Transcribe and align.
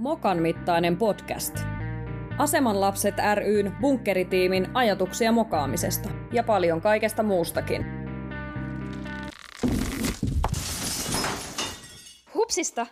Mokan 0.00 0.42
mittainen 0.42 0.96
podcast. 0.96 1.58
Aseman 2.38 2.80
lapset 2.80 3.14
ryn 3.34 3.76
bunkkeritiimin 3.80 4.70
ajatuksia 4.74 5.32
mokaamisesta 5.32 6.08
ja 6.32 6.42
paljon 6.42 6.80
kaikesta 6.80 7.22
muustakin. 7.22 7.86
Hupsista! 12.34 12.86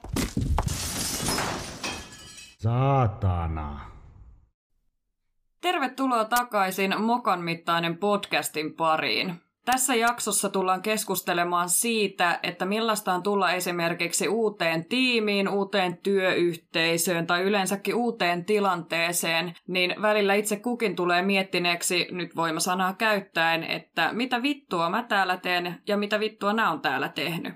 Saatana. 2.58 3.80
Tervetuloa 5.60 6.24
takaisin 6.24 7.02
Mokan 7.02 7.40
mittainen 7.40 7.96
podcastin 7.96 8.74
pariin. 8.74 9.47
Tässä 9.72 9.94
jaksossa 9.94 10.48
tullaan 10.48 10.82
keskustelemaan 10.82 11.68
siitä, 11.68 12.40
että 12.42 12.64
millaista 12.64 13.12
on 13.12 13.22
tulla 13.22 13.52
esimerkiksi 13.52 14.28
uuteen 14.28 14.84
tiimiin, 14.84 15.48
uuteen 15.48 15.96
työyhteisöön 15.96 17.26
tai 17.26 17.42
yleensäkin 17.42 17.94
uuteen 17.94 18.44
tilanteeseen, 18.44 19.54
niin 19.66 19.94
välillä 20.02 20.34
itse 20.34 20.56
kukin 20.56 20.96
tulee 20.96 21.22
miettineeksi, 21.22 22.08
nyt 22.10 22.36
voimasanaa 22.36 22.94
käyttäen, 22.94 23.64
että 23.64 24.12
mitä 24.12 24.42
vittua 24.42 24.90
mä 24.90 25.02
täällä 25.02 25.36
teen 25.36 25.82
ja 25.86 25.96
mitä 25.96 26.20
vittua 26.20 26.52
nää 26.52 26.70
on 26.70 26.80
täällä 26.80 27.08
tehnyt. 27.08 27.54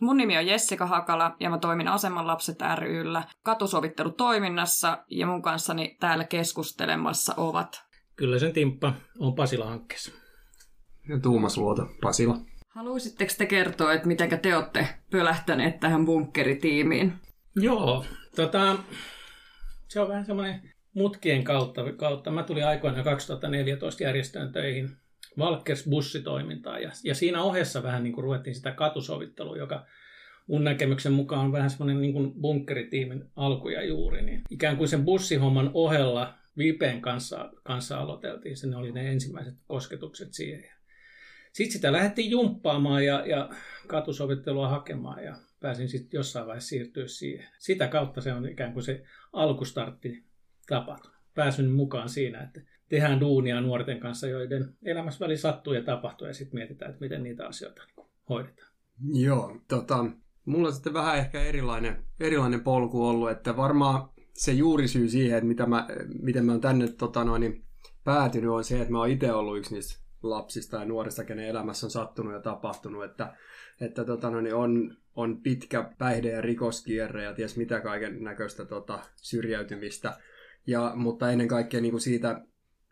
Mun 0.00 0.16
nimi 0.16 0.38
on 0.38 0.46
Jessica 0.46 0.86
Hakala 0.86 1.36
ja 1.40 1.50
mä 1.50 1.58
toimin 1.58 1.88
Aseman 1.88 2.26
lapset 2.26 2.58
ryllä 2.74 3.22
katusovittelutoiminnassa 3.42 5.04
ja 5.10 5.26
mun 5.26 5.42
kanssani 5.42 5.96
täällä 6.00 6.24
keskustelemassa 6.24 7.34
ovat 7.36 7.86
Kyllä 8.16 8.38
sen 8.38 8.52
timppa 8.52 8.92
on 9.18 9.34
Pasila-hankkeessa. 9.34 10.25
Ja 11.08 11.18
Tuumas 11.18 11.56
Luoto, 11.56 11.88
Pasila. 12.02 12.36
Haluaisitteko 12.68 13.32
te 13.38 13.46
kertoa, 13.46 13.92
että 13.92 14.08
miten 14.08 14.40
te 14.40 14.56
olette 14.56 14.88
pölähtäneet 15.10 15.80
tähän 15.80 16.06
bunkkeritiimiin? 16.06 17.12
Joo, 17.56 18.04
tota, 18.36 18.78
se 19.88 20.00
on 20.00 20.08
vähän 20.08 20.24
semmoinen 20.24 20.74
mutkien 20.94 21.44
kautta, 21.44 21.92
kautta. 21.92 22.30
Mä 22.30 22.42
tulin 22.42 22.66
aikoina 22.66 23.02
2014 23.02 24.02
järjestöön 24.02 24.52
töihin 24.52 24.90
Valkers 25.38 25.84
bussitoimintaan 25.90 26.82
ja, 26.82 26.90
ja 27.04 27.14
siinä 27.14 27.42
ohessa 27.42 27.82
vähän 27.82 28.04
niin 28.04 28.12
kuin 28.12 28.24
ruvettiin 28.24 28.54
sitä 28.54 28.72
katusovittelua, 28.72 29.56
joka 29.56 29.86
mun 30.46 30.64
näkemyksen 30.64 31.12
mukaan 31.12 31.44
on 31.44 31.52
vähän 31.52 31.70
semmoinen 31.70 32.00
niin 32.00 32.12
kuin 32.12 32.32
bunkkeritiimin 32.40 33.24
alku 33.36 33.68
ja 33.68 33.84
juuri. 33.84 34.22
Niin 34.22 34.42
ikään 34.50 34.76
kuin 34.76 34.88
sen 34.88 35.04
bussihomman 35.04 35.70
ohella 35.74 36.34
Vipen 36.58 37.00
kanssa, 37.00 37.50
kanssa 37.62 37.98
aloiteltiin, 37.98 38.56
se 38.56 38.66
ne 38.66 38.76
oli 38.76 38.92
ne 38.92 39.10
ensimmäiset 39.10 39.54
kosketukset 39.66 40.34
siihen. 40.34 40.75
Sitten 41.56 41.72
sitä 41.72 41.92
lähdettiin 41.92 42.30
jumppaamaan 42.30 43.04
ja, 43.04 43.26
ja 43.26 43.50
katusovittelua 43.86 44.68
hakemaan 44.68 45.24
ja 45.24 45.36
pääsin 45.60 45.88
sitten 45.88 46.18
jossain 46.18 46.46
vaiheessa 46.46 46.68
siirtyä 46.68 47.06
siihen. 47.06 47.48
Sitä 47.58 47.88
kautta 47.88 48.20
se 48.20 48.32
on 48.32 48.48
ikään 48.48 48.72
kuin 48.72 48.82
se 48.82 49.02
alkustartti 49.32 50.24
tapahtunut. 50.68 51.16
Pääsyn 51.34 51.70
mukaan 51.70 52.08
siinä, 52.08 52.42
että 52.42 52.60
tehdään 52.88 53.20
duunia 53.20 53.60
nuorten 53.60 54.00
kanssa, 54.00 54.26
joiden 54.26 54.76
elämässä 54.82 55.24
väli 55.24 55.36
sattuu 55.36 55.72
ja 55.72 55.82
tapahtuu 55.82 56.26
ja 56.26 56.34
sitten 56.34 56.58
mietitään, 56.58 56.90
että 56.90 57.04
miten 57.04 57.22
niitä 57.22 57.46
asioita 57.46 57.82
niin 57.84 58.06
hoidetaan. 58.28 58.72
Joo, 59.12 59.60
tota, 59.68 60.04
mulla 60.44 60.68
on 60.68 60.74
sitten 60.74 60.94
vähän 60.94 61.18
ehkä 61.18 61.42
erilainen, 61.42 62.04
erilainen 62.20 62.60
polku 62.60 63.06
ollut, 63.06 63.30
että 63.30 63.56
varmaan 63.56 64.08
se 64.32 64.52
juurisyy 64.52 65.08
siihen, 65.08 65.38
että 65.38 65.48
mitä 65.48 65.66
mä, 65.66 65.86
miten 66.22 66.44
mä 66.44 66.52
oon 66.52 66.60
tänne 66.60 66.88
tota 66.88 67.24
noin, 67.24 67.64
päätynyt, 68.04 68.50
on 68.50 68.64
se, 68.64 68.80
että 68.80 68.92
mä 68.92 68.98
oon 68.98 69.10
itse 69.10 69.32
ollut 69.32 69.58
yksi 69.58 69.74
niistä 69.74 70.05
lapsista 70.30 70.76
ja 70.76 70.84
nuorista, 70.84 71.24
kenen 71.24 71.48
elämässä 71.48 71.86
on 71.86 71.90
sattunut 71.90 72.32
ja 72.32 72.40
tapahtunut, 72.40 73.04
että, 73.04 73.36
että 73.80 74.04
tota 74.04 74.30
noin, 74.30 74.54
on, 74.54 74.96
on 75.16 75.42
pitkä 75.42 75.90
päihde- 75.98 76.32
ja 76.32 76.40
rikoskierre 76.40 77.24
ja 77.24 77.34
ties 77.34 77.56
mitä 77.56 77.80
kaiken 77.80 78.22
näköistä 78.22 78.64
tota, 78.64 78.98
syrjäytymistä, 79.16 80.16
ja, 80.66 80.92
mutta 80.94 81.30
ennen 81.30 81.48
kaikkea 81.48 81.80
niin 81.80 81.92
kuin 81.92 82.00
siitä, 82.00 82.40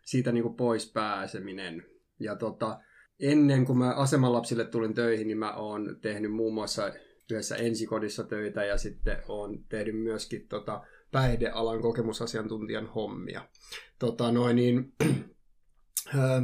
siitä 0.01 0.31
niin 0.31 0.43
kuin 0.43 0.55
pois 0.55 0.91
pääseminen. 0.91 1.85
Ja 2.19 2.35
tota, 2.35 2.79
ennen 3.19 3.65
kuin 3.65 3.77
mä 3.77 3.93
asemanlapsille 3.93 4.65
tulin 4.65 4.93
töihin, 4.93 5.27
niin 5.27 5.37
mä 5.37 5.53
oon 5.53 5.97
tehnyt 6.01 6.31
muun 6.31 6.53
muassa 6.53 6.91
yhdessä 7.31 7.55
ensikodissa 7.55 8.23
töitä 8.23 8.65
ja 8.65 8.77
sitten 8.77 9.17
oon 9.27 9.63
tehnyt 9.69 9.99
myöskin 9.99 10.47
tota, 10.47 10.81
päihdealan 11.11 11.81
kokemusasiantuntijan 11.81 12.87
hommia. 12.87 13.47
Tota, 13.99 14.31
noin, 14.31 14.55
niin, 14.55 14.93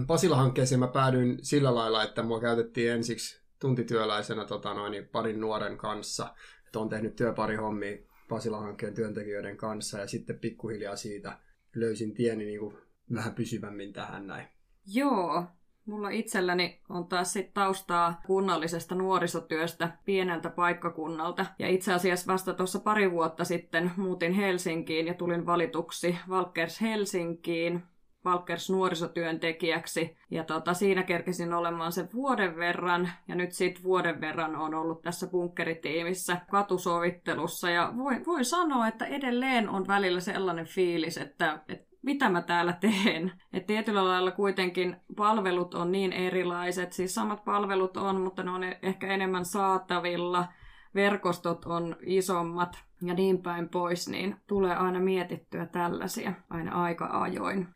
Pasila-hankkeeseen 0.07 0.79
mä 0.79 0.87
päädyin 0.87 1.39
sillä 1.41 1.75
lailla, 1.75 2.03
että 2.03 2.23
mua 2.23 2.39
käytettiin 2.39 2.91
ensiksi 2.91 3.41
tuntityöläisenä 3.59 4.45
tota, 4.45 4.73
noin, 4.73 5.07
parin 5.11 5.41
nuoren 5.41 5.77
kanssa. 5.77 6.35
Että 6.65 6.79
on 6.79 6.89
tehnyt 6.89 7.15
työparihommia 7.15 7.97
Pasila-hankkeen 8.29 8.93
työntekijöiden 8.93 9.57
kanssa 9.57 9.99
ja 9.99 10.07
sitten 10.07 10.39
pikkuhiljaa 10.39 10.95
siitä 10.95 11.39
löysin 11.75 12.13
tieni 12.13 12.45
niin 12.45 12.59
kuin 12.59 12.77
vähän 13.13 13.35
pysyvämmin 13.35 13.93
tähän 13.93 14.27
näin. 14.27 14.47
Joo, 14.87 15.45
Mulla 15.85 16.09
itselläni 16.09 16.81
on 16.89 17.07
taas 17.07 17.33
sit 17.33 17.53
taustaa 17.53 18.21
kunnallisesta 18.25 18.95
nuorisotyöstä 18.95 19.91
pieneltä 20.05 20.49
paikkakunnalta. 20.49 21.45
Ja 21.59 21.67
itse 21.67 21.93
asiassa 21.93 22.33
vasta 22.33 22.53
tuossa 22.53 22.79
pari 22.79 23.11
vuotta 23.11 23.43
sitten 23.43 23.91
muutin 23.97 24.33
Helsinkiin 24.33 25.07
ja 25.07 25.13
tulin 25.13 25.45
valituksi 25.45 26.17
Valkers 26.29 26.81
Helsinkiin, 26.81 27.83
Valkers 28.25 28.69
nuorisotyöntekijäksi. 28.69 30.17
Ja 30.31 30.43
tota, 30.43 30.73
siinä 30.73 31.03
kerkesin 31.03 31.53
olemaan 31.53 31.91
sen 31.91 32.09
vuoden 32.13 32.55
verran. 32.55 33.09
Ja 33.27 33.35
nyt 33.35 33.51
siitä 33.51 33.83
vuoden 33.83 34.21
verran 34.21 34.55
on 34.55 34.73
ollut 34.73 35.01
tässä 35.01 35.27
bunkkeritiimissä 35.27 36.37
katusovittelussa. 36.51 37.69
Ja 37.69 37.93
voin, 37.97 38.25
voin 38.25 38.45
sanoa, 38.45 38.87
että 38.87 39.05
edelleen 39.05 39.69
on 39.69 39.87
välillä 39.87 40.19
sellainen 40.19 40.65
fiilis, 40.65 41.17
että, 41.17 41.59
että 41.67 41.91
mitä 42.01 42.29
mä 42.29 42.41
täällä 42.41 42.73
teen. 42.73 43.31
Et 43.53 43.65
tietyllä 43.65 44.05
lailla 44.05 44.31
kuitenkin 44.31 44.95
palvelut 45.15 45.73
on 45.73 45.91
niin 45.91 46.13
erilaiset, 46.13 46.93
siis 46.93 47.15
samat 47.15 47.43
palvelut 47.45 47.97
on, 47.97 48.21
mutta 48.21 48.43
ne 48.43 48.51
on 48.51 48.63
ehkä 48.63 49.07
enemmän 49.07 49.45
saatavilla, 49.45 50.47
verkostot 50.95 51.65
on 51.65 51.95
isommat 52.01 52.83
ja 53.01 53.13
niin 53.13 53.41
päin 53.41 53.69
pois, 53.69 54.09
niin 54.09 54.35
tulee 54.47 54.75
aina 54.75 54.99
mietittyä 54.99 55.65
tällaisia 55.65 56.33
aina 56.49 56.83
aika 56.83 57.09
ajoin. 57.11 57.67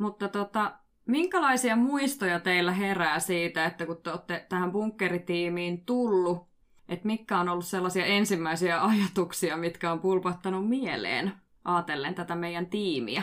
Mutta 0.00 0.28
tota, 0.28 0.72
minkälaisia 1.06 1.76
muistoja 1.76 2.40
teillä 2.40 2.72
herää 2.72 3.18
siitä, 3.18 3.64
että 3.64 3.86
kun 3.86 4.02
te 4.02 4.10
olette 4.10 4.46
tähän 4.48 4.72
bunkkeritiimiin 4.72 5.84
tullut, 5.84 6.48
että 6.88 7.06
mitkä 7.06 7.38
on 7.38 7.48
ollut 7.48 7.66
sellaisia 7.66 8.04
ensimmäisiä 8.04 8.84
ajatuksia, 8.84 9.56
mitkä 9.56 9.92
on 9.92 10.00
pulpattanut 10.00 10.68
mieleen 10.68 11.32
ajatellen 11.64 12.14
tätä 12.14 12.34
meidän 12.34 12.66
tiimiä? 12.66 13.22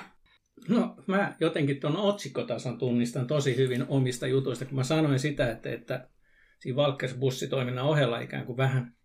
No 0.69 0.95
mä 1.07 1.33
jotenkin 1.39 1.79
tuon 1.79 1.97
otsikkotason 1.97 2.77
tunnistan 2.77 3.27
tosi 3.27 3.57
hyvin 3.57 3.85
omista 3.87 4.27
jutuista, 4.27 4.65
kun 4.65 4.75
mä 4.75 4.83
sanoin 4.83 5.19
sitä, 5.19 5.51
että, 5.51 5.69
että 5.73 6.09
siinä 6.59 6.75
Valkers-bussitoiminnan 6.75 7.85
ohella 7.85 8.19
ikään 8.19 8.45
kuin 8.45 8.57
vähän 8.57 8.95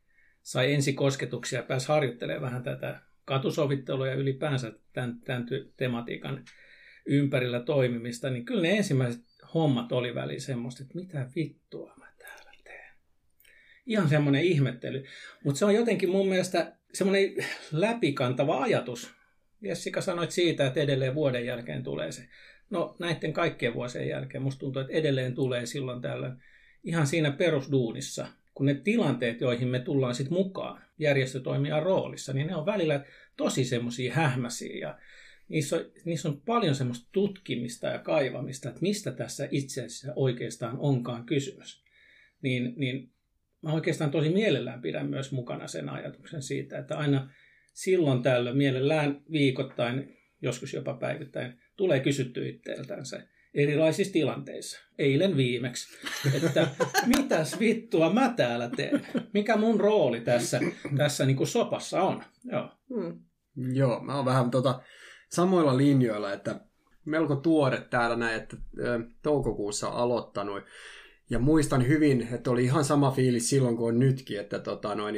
sai 0.43 0.75
ensikosketuksia 0.75 1.59
ja 1.59 1.67
pääsi 1.67 1.89
harjoittelemaan 1.89 2.43
vähän 2.43 2.63
tätä 2.63 3.01
katusovittelua 3.25 4.07
ja 4.07 4.15
ylipäänsä 4.15 4.73
tämän, 4.93 5.21
tämän 5.21 5.47
tematiikan 5.77 6.45
ympärillä 7.07 7.61
toimimista, 7.61 8.31
niin 8.31 8.45
kyllä 8.45 8.63
ne 8.63 8.77
ensimmäiset 8.77 9.23
hommat 9.55 9.93
oli 9.93 10.15
väliin 10.15 10.41
semmoista, 10.41 10.83
että 10.83 10.95
mitä 10.95 11.31
vittua 11.37 11.95
mä 11.99 12.07
täällä 12.19 12.53
teen. 12.65 12.95
Ihan 13.87 14.09
semmoinen 14.09 14.45
ihmettely. 14.45 15.05
Mutta 15.45 15.59
se 15.59 15.65
on 15.65 15.75
jotenkin 15.75 16.11
mun 16.11 16.29
mielestä 16.29 16.77
semmoinen 16.95 17.35
läpikantava 17.73 18.63
ajatus 18.63 19.15
Jessica 19.63 20.01
sanoit 20.01 20.31
siitä, 20.31 20.67
että 20.67 20.81
edelleen 20.81 21.15
vuoden 21.15 21.47
jälkeen 21.47 21.83
tulee 21.83 22.13
se. 22.13 22.29
No 22.71 22.97
näiden 22.99 23.33
kaikkien 23.33 23.75
vuosien 23.75 24.09
jälkeen 24.09 24.43
musta 24.43 24.61
tuntuu, 24.61 24.83
että 24.83 24.93
edelleen 24.93 25.35
tulee 25.35 25.67
silloin 25.67 26.03
tällöin 26.03 26.33
ihan 26.85 27.07
siinä 27.07 27.31
perusduunissa, 27.31 28.27
kun 28.55 28.67
ne 28.67 28.75
tilanteet, 28.75 29.41
joihin 29.41 29.69
me 29.69 29.81
tullaan 29.81 30.15
sitten 30.15 30.39
mukaan 30.39 30.83
järjestötoimijan 30.99 31.83
roolissa, 31.83 32.33
niin 32.33 32.47
ne 32.47 32.57
on 32.57 32.67
välillä 32.67 33.05
tosi 33.37 33.65
semmoisia 33.65 34.15
hähmäisiä 34.15 34.77
ja 34.77 34.99
niissä 35.49 35.77
on, 35.77 35.85
niissä 36.05 36.29
on 36.29 36.41
paljon 36.41 36.75
semmoista 36.75 37.09
tutkimista 37.13 37.87
ja 37.87 37.99
kaivamista, 37.99 38.69
että 38.69 38.81
mistä 38.83 39.13
tässä 39.13 39.49
itse 39.51 39.85
asiassa 39.85 40.13
oikeastaan 40.17 40.79
onkaan 40.79 41.27
kysymys. 41.27 41.85
Niin, 42.43 42.75
niin 42.77 43.13
mä 43.63 43.73
oikeastaan 43.73 44.11
tosi 44.11 44.29
mielellään 44.29 44.83
pidän 44.83 45.11
myös 45.11 45.33
mukana 45.33 45.67
sen 45.67 45.89
ajatuksen 45.89 46.43
siitä, 46.43 46.79
että 46.79 46.99
aina 46.99 47.31
silloin 47.73 48.23
tällöin 48.23 48.57
mielellään 48.57 49.23
viikoittain, 49.33 50.19
joskus 50.43 50.75
jopa 50.75 50.95
päivittäin, 50.95 51.59
tulee 51.77 52.01
kysytty 52.01 52.49
itseltään 52.49 53.07
se 53.07 53.29
erilaisissa 53.55 54.13
tilanteissa. 54.13 54.79
Eilen 54.99 55.37
viimeksi, 55.37 55.99
että 56.35 56.69
mitäs 57.17 57.61
vittua 57.61 58.13
mä 58.13 58.35
täällä 58.37 58.71
teen? 58.77 59.07
Mikä 59.35 59.57
mun 59.57 59.81
rooli 59.81 60.21
tässä, 60.21 60.61
tässä 60.97 61.27
niin 61.27 61.37
kuin 61.37 61.47
sopassa 61.47 62.03
on? 62.03 62.25
Joo. 62.45 62.69
Hmm. 62.95 63.21
Joo, 63.73 64.01
mä 64.01 64.17
oon 64.17 64.25
vähän 64.25 64.51
tota, 64.51 64.83
samoilla 65.33 65.77
linjoilla, 65.77 66.33
että 66.33 66.61
melko 67.05 67.37
tuore 67.37 67.81
täällä 67.91 68.17
näin, 68.17 68.43
että 68.43 68.57
toukokuussa 69.23 69.89
aloittanut. 69.89 70.63
Ja 71.31 71.39
muistan 71.39 71.89
hyvin, 71.89 72.29
että 72.33 72.51
oli 72.51 72.65
ihan 72.65 72.85
sama 72.85 73.11
fiilis 73.11 73.51
silloin 73.51 73.77
kuin 73.77 73.95
on 73.95 73.99
nytkin, 73.99 74.41
että 74.41 74.59
tota, 74.59 74.95
noin, 74.95 75.17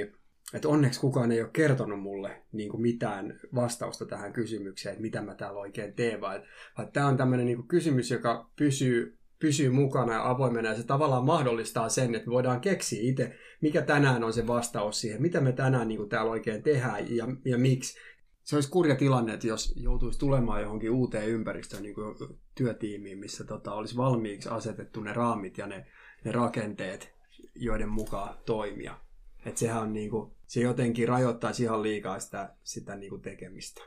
että 0.54 0.68
onneksi 0.68 1.00
kukaan 1.00 1.32
ei 1.32 1.42
ole 1.42 1.50
kertonut 1.52 2.02
mulle 2.02 2.42
niin 2.52 2.70
kuin 2.70 2.82
mitään 2.82 3.40
vastausta 3.54 4.06
tähän 4.06 4.32
kysymykseen, 4.32 4.92
että 4.92 5.02
mitä 5.02 5.22
mä 5.22 5.34
täällä 5.34 5.60
oikein 5.60 5.94
teen, 5.94 6.20
vaan, 6.20 6.42
vaan 6.78 6.92
tämä 6.92 7.06
on 7.06 7.16
tämmöinen 7.16 7.46
niin 7.46 7.68
kysymys, 7.68 8.10
joka 8.10 8.50
pysyy, 8.56 9.18
pysyy 9.38 9.70
mukana 9.70 10.12
ja 10.12 10.30
avoimena, 10.30 10.68
ja 10.68 10.76
se 10.76 10.82
tavallaan 10.82 11.24
mahdollistaa 11.24 11.88
sen, 11.88 12.14
että 12.14 12.30
voidaan 12.30 12.60
keksiä 12.60 13.02
itse, 13.02 13.36
mikä 13.60 13.82
tänään 13.82 14.24
on 14.24 14.32
se 14.32 14.46
vastaus 14.46 15.00
siihen, 15.00 15.22
mitä 15.22 15.40
me 15.40 15.52
tänään 15.52 15.88
niin 15.88 15.98
kuin 15.98 16.08
täällä 16.08 16.30
oikein 16.30 16.62
tehdään 16.62 17.16
ja, 17.16 17.28
ja 17.44 17.58
miksi. 17.58 17.98
Se 18.44 18.56
olisi 18.56 18.70
kurja 18.70 18.96
tilanne, 18.96 19.34
että 19.34 19.46
jos 19.46 19.74
joutuisi 19.76 20.18
tulemaan 20.18 20.62
johonkin 20.62 20.90
uuteen 20.90 21.28
ympäristöön, 21.28 21.82
niin 21.82 21.94
kuin 21.94 22.16
työtiimiin, 22.54 23.18
missä 23.18 23.44
tota, 23.44 23.72
olisi 23.72 23.96
valmiiksi 23.96 24.48
asetettu 24.48 25.00
ne 25.00 25.12
raamit 25.12 25.58
ja 25.58 25.66
ne, 25.66 25.86
ne 26.24 26.32
rakenteet, 26.32 27.14
joiden 27.54 27.88
mukaan 27.88 28.38
toimia. 28.46 28.98
Että 29.46 29.60
sehän 29.60 29.82
on 29.82 29.92
niin 29.92 30.10
kuin, 30.10 30.32
se 30.46 30.60
jotenkin 30.60 31.08
rajoittaisi 31.08 31.62
ihan 31.62 31.82
liikaa 31.82 32.20
sitä, 32.20 32.54
sitä 32.62 32.96
niin 32.96 33.10
kuin 33.10 33.22
tekemistä. 33.22 33.82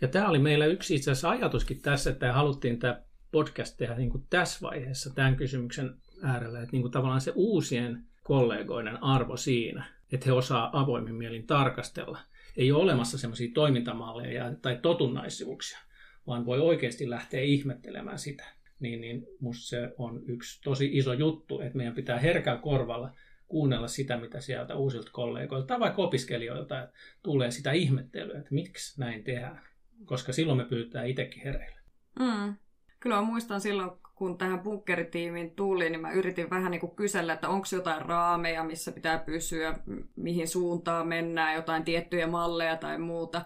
Ja 0.00 0.08
tämä 0.08 0.28
oli 0.28 0.38
meillä 0.38 0.66
yksi 0.66 0.94
itse 0.94 1.10
asiassa 1.10 1.30
ajatuskin 1.30 1.82
tässä, 1.82 2.10
että 2.10 2.32
haluttiin 2.32 2.78
tämä 2.78 3.02
podcast 3.32 3.76
tehdä 3.76 3.96
niin 3.96 4.10
kuin 4.10 4.26
tässä 4.30 4.58
vaiheessa 4.62 5.14
tämän 5.14 5.36
kysymyksen 5.36 5.96
äärellä, 6.22 6.62
että 6.62 6.72
niin 6.72 6.82
kuin 6.82 6.92
tavallaan 6.92 7.20
se 7.20 7.32
uusien 7.34 8.04
kollegoiden 8.22 9.02
arvo 9.02 9.36
siinä, 9.36 9.84
että 10.12 10.26
he 10.26 10.32
osaa 10.32 10.80
avoimin 10.80 11.14
mielin 11.14 11.46
tarkastella. 11.46 12.18
Ei 12.56 12.72
ole 12.72 12.82
olemassa 12.82 13.18
semmoisia 13.18 13.50
toimintamalleja 13.54 14.52
tai 14.62 14.78
totunnaisuuksia, 14.82 15.78
vaan 16.26 16.46
voi 16.46 16.60
oikeasti 16.60 17.10
lähteä 17.10 17.40
ihmettelemään 17.40 18.18
sitä. 18.18 18.44
Niin, 18.80 19.00
niin 19.00 19.26
musta 19.40 19.68
se 19.68 19.94
on 19.98 20.22
yksi 20.26 20.62
tosi 20.62 20.90
iso 20.92 21.12
juttu, 21.12 21.60
että 21.60 21.76
meidän 21.76 21.94
pitää 21.94 22.18
herkällä 22.18 22.60
korvalla 22.60 23.10
kuunnella 23.48 23.88
sitä, 23.88 24.16
mitä 24.16 24.40
sieltä 24.40 24.74
uusilta 24.74 25.10
kollegoilta 25.12 25.66
tai 25.66 25.80
vaikka 25.80 26.02
opiskelijoilta 26.02 26.88
tulee 27.22 27.50
sitä 27.50 27.72
ihmettelyä, 27.72 28.38
että 28.38 28.54
miksi 28.54 29.00
näin 29.00 29.24
tehdään. 29.24 29.62
Koska 30.04 30.32
silloin 30.32 30.58
me 30.58 30.64
pyytää 30.64 31.04
itsekin 31.04 31.42
hereille. 31.42 31.80
Mm. 32.18 32.54
Kyllä 33.00 33.16
mä 33.16 33.22
muistan 33.22 33.60
silloin, 33.60 33.90
kun 34.14 34.38
tähän 34.38 34.60
bunkkeritiimiin 34.60 35.50
tuli, 35.50 35.90
niin 35.90 36.00
mä 36.00 36.10
yritin 36.10 36.50
vähän 36.50 36.70
niin 36.70 36.80
kuin 36.80 36.96
kysellä, 36.96 37.32
että 37.32 37.48
onko 37.48 37.66
jotain 37.72 38.02
raameja, 38.02 38.64
missä 38.64 38.92
pitää 38.92 39.18
pysyä, 39.18 39.74
mihin 40.16 40.48
suuntaan 40.48 41.08
mennään, 41.08 41.54
jotain 41.54 41.84
tiettyjä 41.84 42.26
malleja 42.26 42.76
tai 42.76 42.98
muuta. 42.98 43.44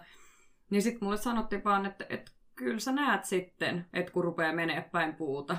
Niin 0.69 0.81
sitten 0.81 1.03
mulle 1.03 1.17
sanottiin 1.17 1.63
vaan, 1.63 1.85
että, 1.85 2.05
että 2.09 2.31
kyllä 2.55 2.79
sä 2.79 2.91
näet 2.91 3.25
sitten, 3.25 3.85
että 3.93 4.11
kun 4.11 4.23
rupeaa 4.23 4.53
menee 4.53 4.89
päin 4.91 5.15
puuta. 5.15 5.57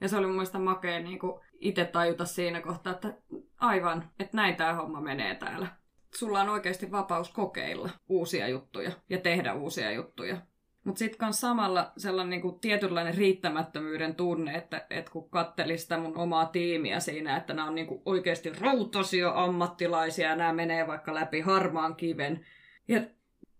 Ja 0.00 0.08
se 0.08 0.16
oli 0.16 0.26
mun 0.26 0.34
mielestä 0.34 0.58
makea 0.58 1.00
niin 1.00 1.18
itse 1.60 1.84
tajuta 1.84 2.24
siinä 2.24 2.60
kohtaa, 2.60 2.92
että 2.92 3.14
aivan, 3.60 4.10
että 4.18 4.36
näin 4.36 4.56
tämä 4.56 4.74
homma 4.74 5.00
menee 5.00 5.34
täällä. 5.34 5.66
Sulla 6.14 6.40
on 6.40 6.48
oikeasti 6.48 6.90
vapaus 6.90 7.28
kokeilla 7.28 7.90
uusia 8.08 8.48
juttuja 8.48 8.92
ja 9.08 9.18
tehdä 9.18 9.54
uusia 9.54 9.92
juttuja. 9.92 10.36
Mutta 10.84 10.98
sitten 10.98 11.26
on 11.26 11.34
samalla 11.34 11.92
sellainen 11.96 12.30
niinku 12.30 12.52
tietynlainen 12.52 13.14
riittämättömyyden 13.14 14.14
tunne, 14.14 14.54
että 14.54 14.86
et 14.90 15.10
kun 15.10 15.30
kattelin 15.30 15.78
sitä 15.78 15.98
mun 15.98 16.18
omaa 16.18 16.46
tiimiä 16.46 17.00
siinä, 17.00 17.36
että 17.36 17.54
nämä 17.54 17.68
on 17.68 17.74
niinku 17.74 18.02
oikeasti 18.04 18.52
rautasia 18.60 19.32
ammattilaisia 19.34 20.28
ja 20.28 20.36
nämä 20.36 20.52
menee 20.52 20.86
vaikka 20.86 21.14
läpi 21.14 21.40
harmaan 21.40 21.96
kiven. 21.96 22.46
Ja 22.88 23.00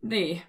niin, 0.03 0.43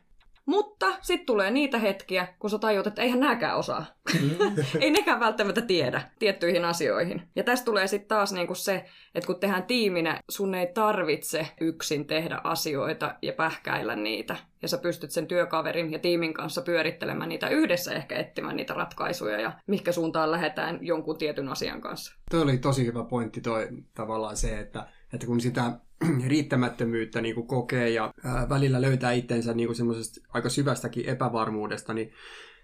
mutta 0.51 0.97
sitten 1.01 1.25
tulee 1.25 1.51
niitä 1.51 1.77
hetkiä, 1.77 2.27
kun 2.39 2.49
sä 2.49 2.59
tajut, 2.59 2.87
että 2.87 3.01
eihän 3.01 3.19
nääkään 3.19 3.57
osaa. 3.57 3.85
Mm. 4.21 4.29
ei 4.81 4.91
nekään 4.91 5.19
välttämättä 5.19 5.61
tiedä 5.61 6.01
tiettyihin 6.19 6.65
asioihin. 6.65 7.21
Ja 7.35 7.43
tästä 7.43 7.65
tulee 7.65 7.87
sitten 7.87 8.07
taas 8.07 8.33
niinku 8.33 8.55
se, 8.55 8.85
että 9.15 9.27
kun 9.27 9.39
tehdään 9.39 9.63
tiiminä, 9.63 10.19
sun 10.29 10.55
ei 10.55 10.67
tarvitse 10.73 11.47
yksin 11.61 12.07
tehdä 12.07 12.41
asioita 12.43 13.15
ja 13.21 13.33
pähkäillä 13.33 13.95
niitä. 13.95 14.35
Ja 14.61 14.67
sä 14.67 14.77
pystyt 14.77 15.11
sen 15.11 15.27
työkaverin 15.27 15.91
ja 15.91 15.99
tiimin 15.99 16.33
kanssa 16.33 16.61
pyörittelemään 16.61 17.29
niitä 17.29 17.49
yhdessä 17.49 17.93
ehkä 17.93 18.15
etsimään 18.15 18.55
niitä 18.55 18.73
ratkaisuja 18.73 19.39
ja 19.39 19.51
mihinkä 19.67 19.91
suuntaan 19.91 20.31
lähdetään 20.31 20.79
jonkun 20.81 21.17
tietyn 21.17 21.49
asian 21.49 21.81
kanssa. 21.81 22.15
Tuo 22.31 22.41
oli 22.41 22.57
tosi 22.57 22.85
hyvä 22.85 23.03
pointti 23.03 23.41
toi 23.41 23.67
tavallaan 23.93 24.37
se, 24.37 24.59
että, 24.59 24.87
että 25.13 25.27
kun 25.27 25.41
sitä 25.41 25.71
riittämättömyyttä 26.27 27.21
niin 27.21 27.35
kuin 27.35 27.47
kokee 27.47 27.89
ja 27.89 28.13
ää, 28.23 28.49
välillä 28.49 28.81
löytää 28.81 29.11
itsensä 29.11 29.53
niin 29.53 29.75
semmoisesta 29.75 30.21
aika 30.29 30.49
syvästäkin 30.49 31.05
epävarmuudesta, 31.05 31.93
niin, 31.93 32.11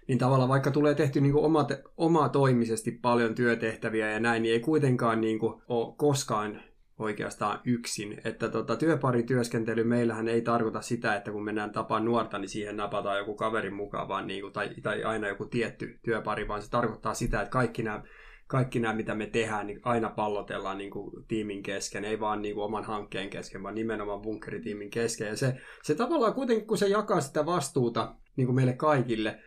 niin 0.08 0.18
tavallaan 0.18 0.48
vaikka 0.48 0.70
tulee 0.70 0.94
tehty 0.94 1.20
niin 1.20 1.32
kuin 1.32 1.44
oma, 1.44 1.66
omaa 1.96 2.28
toimisesti 2.28 2.90
paljon 2.90 3.34
työtehtäviä 3.34 4.10
ja 4.10 4.20
näin, 4.20 4.42
niin 4.42 4.52
ei 4.52 4.60
kuitenkaan 4.60 5.20
niin 5.20 5.38
kuin 5.38 5.62
ole 5.68 5.94
koskaan 5.96 6.60
oikeastaan 6.98 7.60
yksin. 7.64 8.20
Että 8.24 8.48
tota, 8.48 8.76
työparityöskentely 8.76 9.84
meillähän 9.84 10.28
ei 10.28 10.42
tarkoita 10.42 10.80
sitä, 10.80 11.14
että 11.14 11.30
kun 11.30 11.44
mennään 11.44 11.72
tapaan 11.72 12.04
nuorta, 12.04 12.38
niin 12.38 12.48
siihen 12.48 12.76
napataan 12.76 13.18
joku 13.18 13.34
kaverin 13.34 13.74
mukaan, 13.74 14.08
vaan 14.08 14.26
niin 14.26 14.40
kuin, 14.40 14.52
tai, 14.52 14.70
tai 14.82 15.04
aina 15.04 15.28
joku 15.28 15.44
tietty 15.44 15.98
työpari, 16.02 16.48
vaan 16.48 16.62
se 16.62 16.70
tarkoittaa 16.70 17.14
sitä, 17.14 17.40
että 17.40 17.52
kaikki 17.52 17.82
nämä 17.82 18.02
kaikki 18.48 18.80
nämä, 18.80 18.94
mitä 18.94 19.14
me 19.14 19.26
tehdään, 19.26 19.66
niin 19.66 19.80
aina 19.82 20.10
pallotellaan 20.10 20.78
niin 20.78 20.90
kuin 20.90 21.24
tiimin 21.28 21.62
kesken, 21.62 22.04
ei 22.04 22.20
vaan 22.20 22.42
niin 22.42 22.54
kuin 22.54 22.64
oman 22.64 22.84
hankkeen 22.84 23.30
kesken, 23.30 23.62
vaan 23.62 23.74
nimenomaan 23.74 24.22
bunkkeritiimin 24.22 24.90
kesken. 24.90 25.28
Ja 25.28 25.36
se, 25.36 25.60
se 25.82 25.94
tavallaan 25.94 26.34
kuitenkin, 26.34 26.66
kun 26.66 26.78
se 26.78 26.88
jakaa 26.88 27.20
sitä 27.20 27.46
vastuuta 27.46 28.14
niin 28.36 28.46
kuin 28.46 28.54
meille 28.54 28.72
kaikille, 28.72 29.38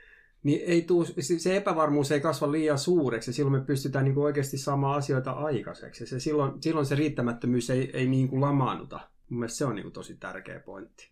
niin 0.44 0.62
ei 0.65 0.81
tuu, 0.81 1.06
se 1.38 1.57
epävarmuus 1.57 2.12
ei 2.12 2.21
kasva 2.21 2.51
liian 2.51 2.77
suureksi 2.77 3.30
ja 3.30 3.33
silloin 3.33 3.62
me 3.62 3.65
pystytään 3.65 4.06
niin 4.06 4.15
kuin 4.15 4.25
oikeasti 4.25 4.57
saamaan 4.57 4.98
asioita 4.98 5.31
aikaiseksi. 5.31 6.04
Ja 6.04 6.07
se, 6.07 6.19
silloin, 6.19 6.62
silloin 6.62 6.86
se 6.86 6.95
riittämättömyys 6.95 7.69
ei, 7.69 7.89
ei 7.94 8.07
niin 8.07 8.27
kuin 8.27 8.42
lamaannuta. 8.42 9.00
Mun 9.30 9.39
mielestä 9.39 9.57
se 9.57 9.65
on 9.65 9.75
niin 9.75 9.83
kuin 9.83 9.94
tosi 9.94 10.15
tärkeä 10.15 10.59
pointti. 10.59 11.10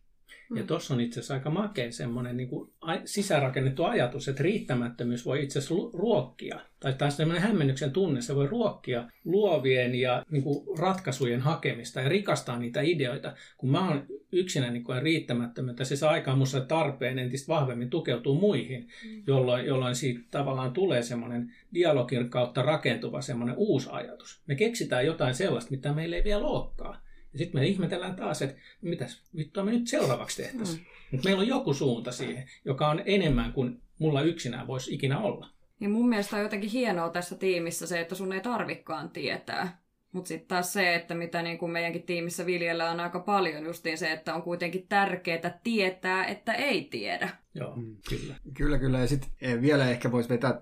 Ja 0.56 0.64
tuossa 0.64 0.94
on 0.94 1.02
itse 1.02 1.20
asiassa 1.20 1.34
aika 1.34 1.50
makea 1.50 1.92
semmoinen 1.92 2.38
niin 2.38 2.50
kuin 2.50 2.72
sisäänrakennettu 3.06 3.84
ajatus, 3.84 4.28
että 4.28 4.44
riittämättömyys 4.44 5.26
voi 5.26 5.44
itse 5.44 5.60
asiassa 5.60 5.76
ruokkia, 5.94 6.60
tai 6.80 6.94
taas 6.94 7.18
semmoinen 7.18 7.44
hämmennyksen 7.44 7.92
tunne, 7.92 8.22
se 8.22 8.36
voi 8.36 8.48
ruokkia 8.48 9.08
luovien 9.26 9.96
ja 9.96 10.26
niin 10.32 10.44
kuin 10.44 10.78
ratkaisujen 10.80 11.42
hakemista 11.42 12.02
ja 12.02 12.10
rikastaa 12.10 12.60
niitä 12.60 12.82
ideoita. 12.82 13.34
Kun 13.58 13.70
mä 13.70 13.88
oon 13.88 14.06
yksinäni 14.32 14.74
niin 14.74 14.84
koen 14.84 15.04
riittämättömyyttä, 15.04 15.84
se 15.84 15.96
saa 15.96 16.12
aikaan 16.12 16.38
musta 16.38 16.62
tarpeen 16.62 17.20
entistä 17.20 17.48
vahvemmin 17.54 17.90
tukeutuu 17.90 18.36
muihin, 18.36 18.88
mm. 19.06 19.24
jolloin, 19.28 19.66
jolloin 19.66 19.96
siitä 19.96 20.22
tavallaan 20.32 20.74
tulee 20.74 21.02
semmoinen 21.02 21.54
dialogin 21.74 22.30
kautta 22.30 22.62
rakentuva 22.62 23.22
semmoinen 23.22 23.56
uusi 23.58 23.90
ajatus. 23.92 24.42
Me 24.48 24.56
keksitään 24.56 25.06
jotain 25.06 25.36
sellaista, 25.36 25.72
mitä 25.72 25.94
meillä 25.94 26.16
ei 26.16 26.24
vielä 26.24 26.46
olekaan. 26.46 26.98
Ja 27.34 27.40
sitten 27.40 27.62
me 27.62 27.68
ihmetellään 27.68 28.16
taas, 28.16 28.42
että 28.42 28.62
mitäs 28.82 29.22
vittua 29.36 29.64
me 29.64 29.72
nyt 29.72 29.88
seuraavaksi 29.88 30.44
tehtäisiin. 30.44 30.80
Mm. 30.80 30.86
Mutta 31.12 31.28
meillä 31.28 31.42
on 31.42 31.48
joku 31.48 31.74
suunta 31.74 32.12
siihen, 32.12 32.50
joka 32.66 32.90
on 32.90 33.02
enemmän 33.06 33.54
kuin 33.54 33.82
mulla 34.00 34.22
yksinään 34.22 34.68
voisi 34.68 34.94
ikinä 34.94 35.20
olla. 35.20 35.50
Niin 35.80 35.92
mun 35.92 36.10
mielestä 36.10 36.36
on 36.36 36.42
jotenkin 36.42 36.70
hienoa 36.70 37.10
tässä 37.10 37.36
tiimissä 37.36 37.88
se, 37.88 38.00
että 38.00 38.16
sun 38.16 38.34
ei 38.34 38.42
tarvikaan 38.42 39.10
tietää. 39.10 39.82
Mutta 40.12 40.28
sitten 40.28 40.48
taas 40.48 40.74
se, 40.74 40.96
että 40.96 41.16
mitä 41.16 41.42
niin 41.42 41.58
kuin 41.58 41.72
meidänkin 41.72 42.04
tiimissä 42.04 42.46
viljellä 42.46 42.92
on 42.92 43.00
aika 43.00 43.20
paljon 43.20 43.66
justiin 43.66 43.98
se, 43.98 44.12
että 44.12 44.36
on 44.36 44.42
kuitenkin 44.42 44.86
tärkeää 44.90 45.60
tietää, 45.64 46.26
että 46.26 46.54
ei 46.54 46.84
tiedä. 46.84 47.30
Joo, 47.56 47.76
mm. 47.76 47.96
kyllä. 48.10 48.36
Kyllä, 48.54 48.80
kyllä. 48.80 49.00
Ja 49.00 49.08
sitten 49.08 49.30
eh, 49.42 49.62
vielä 49.62 49.90
ehkä 49.90 50.12
voisi 50.12 50.30
vetää 50.30 50.62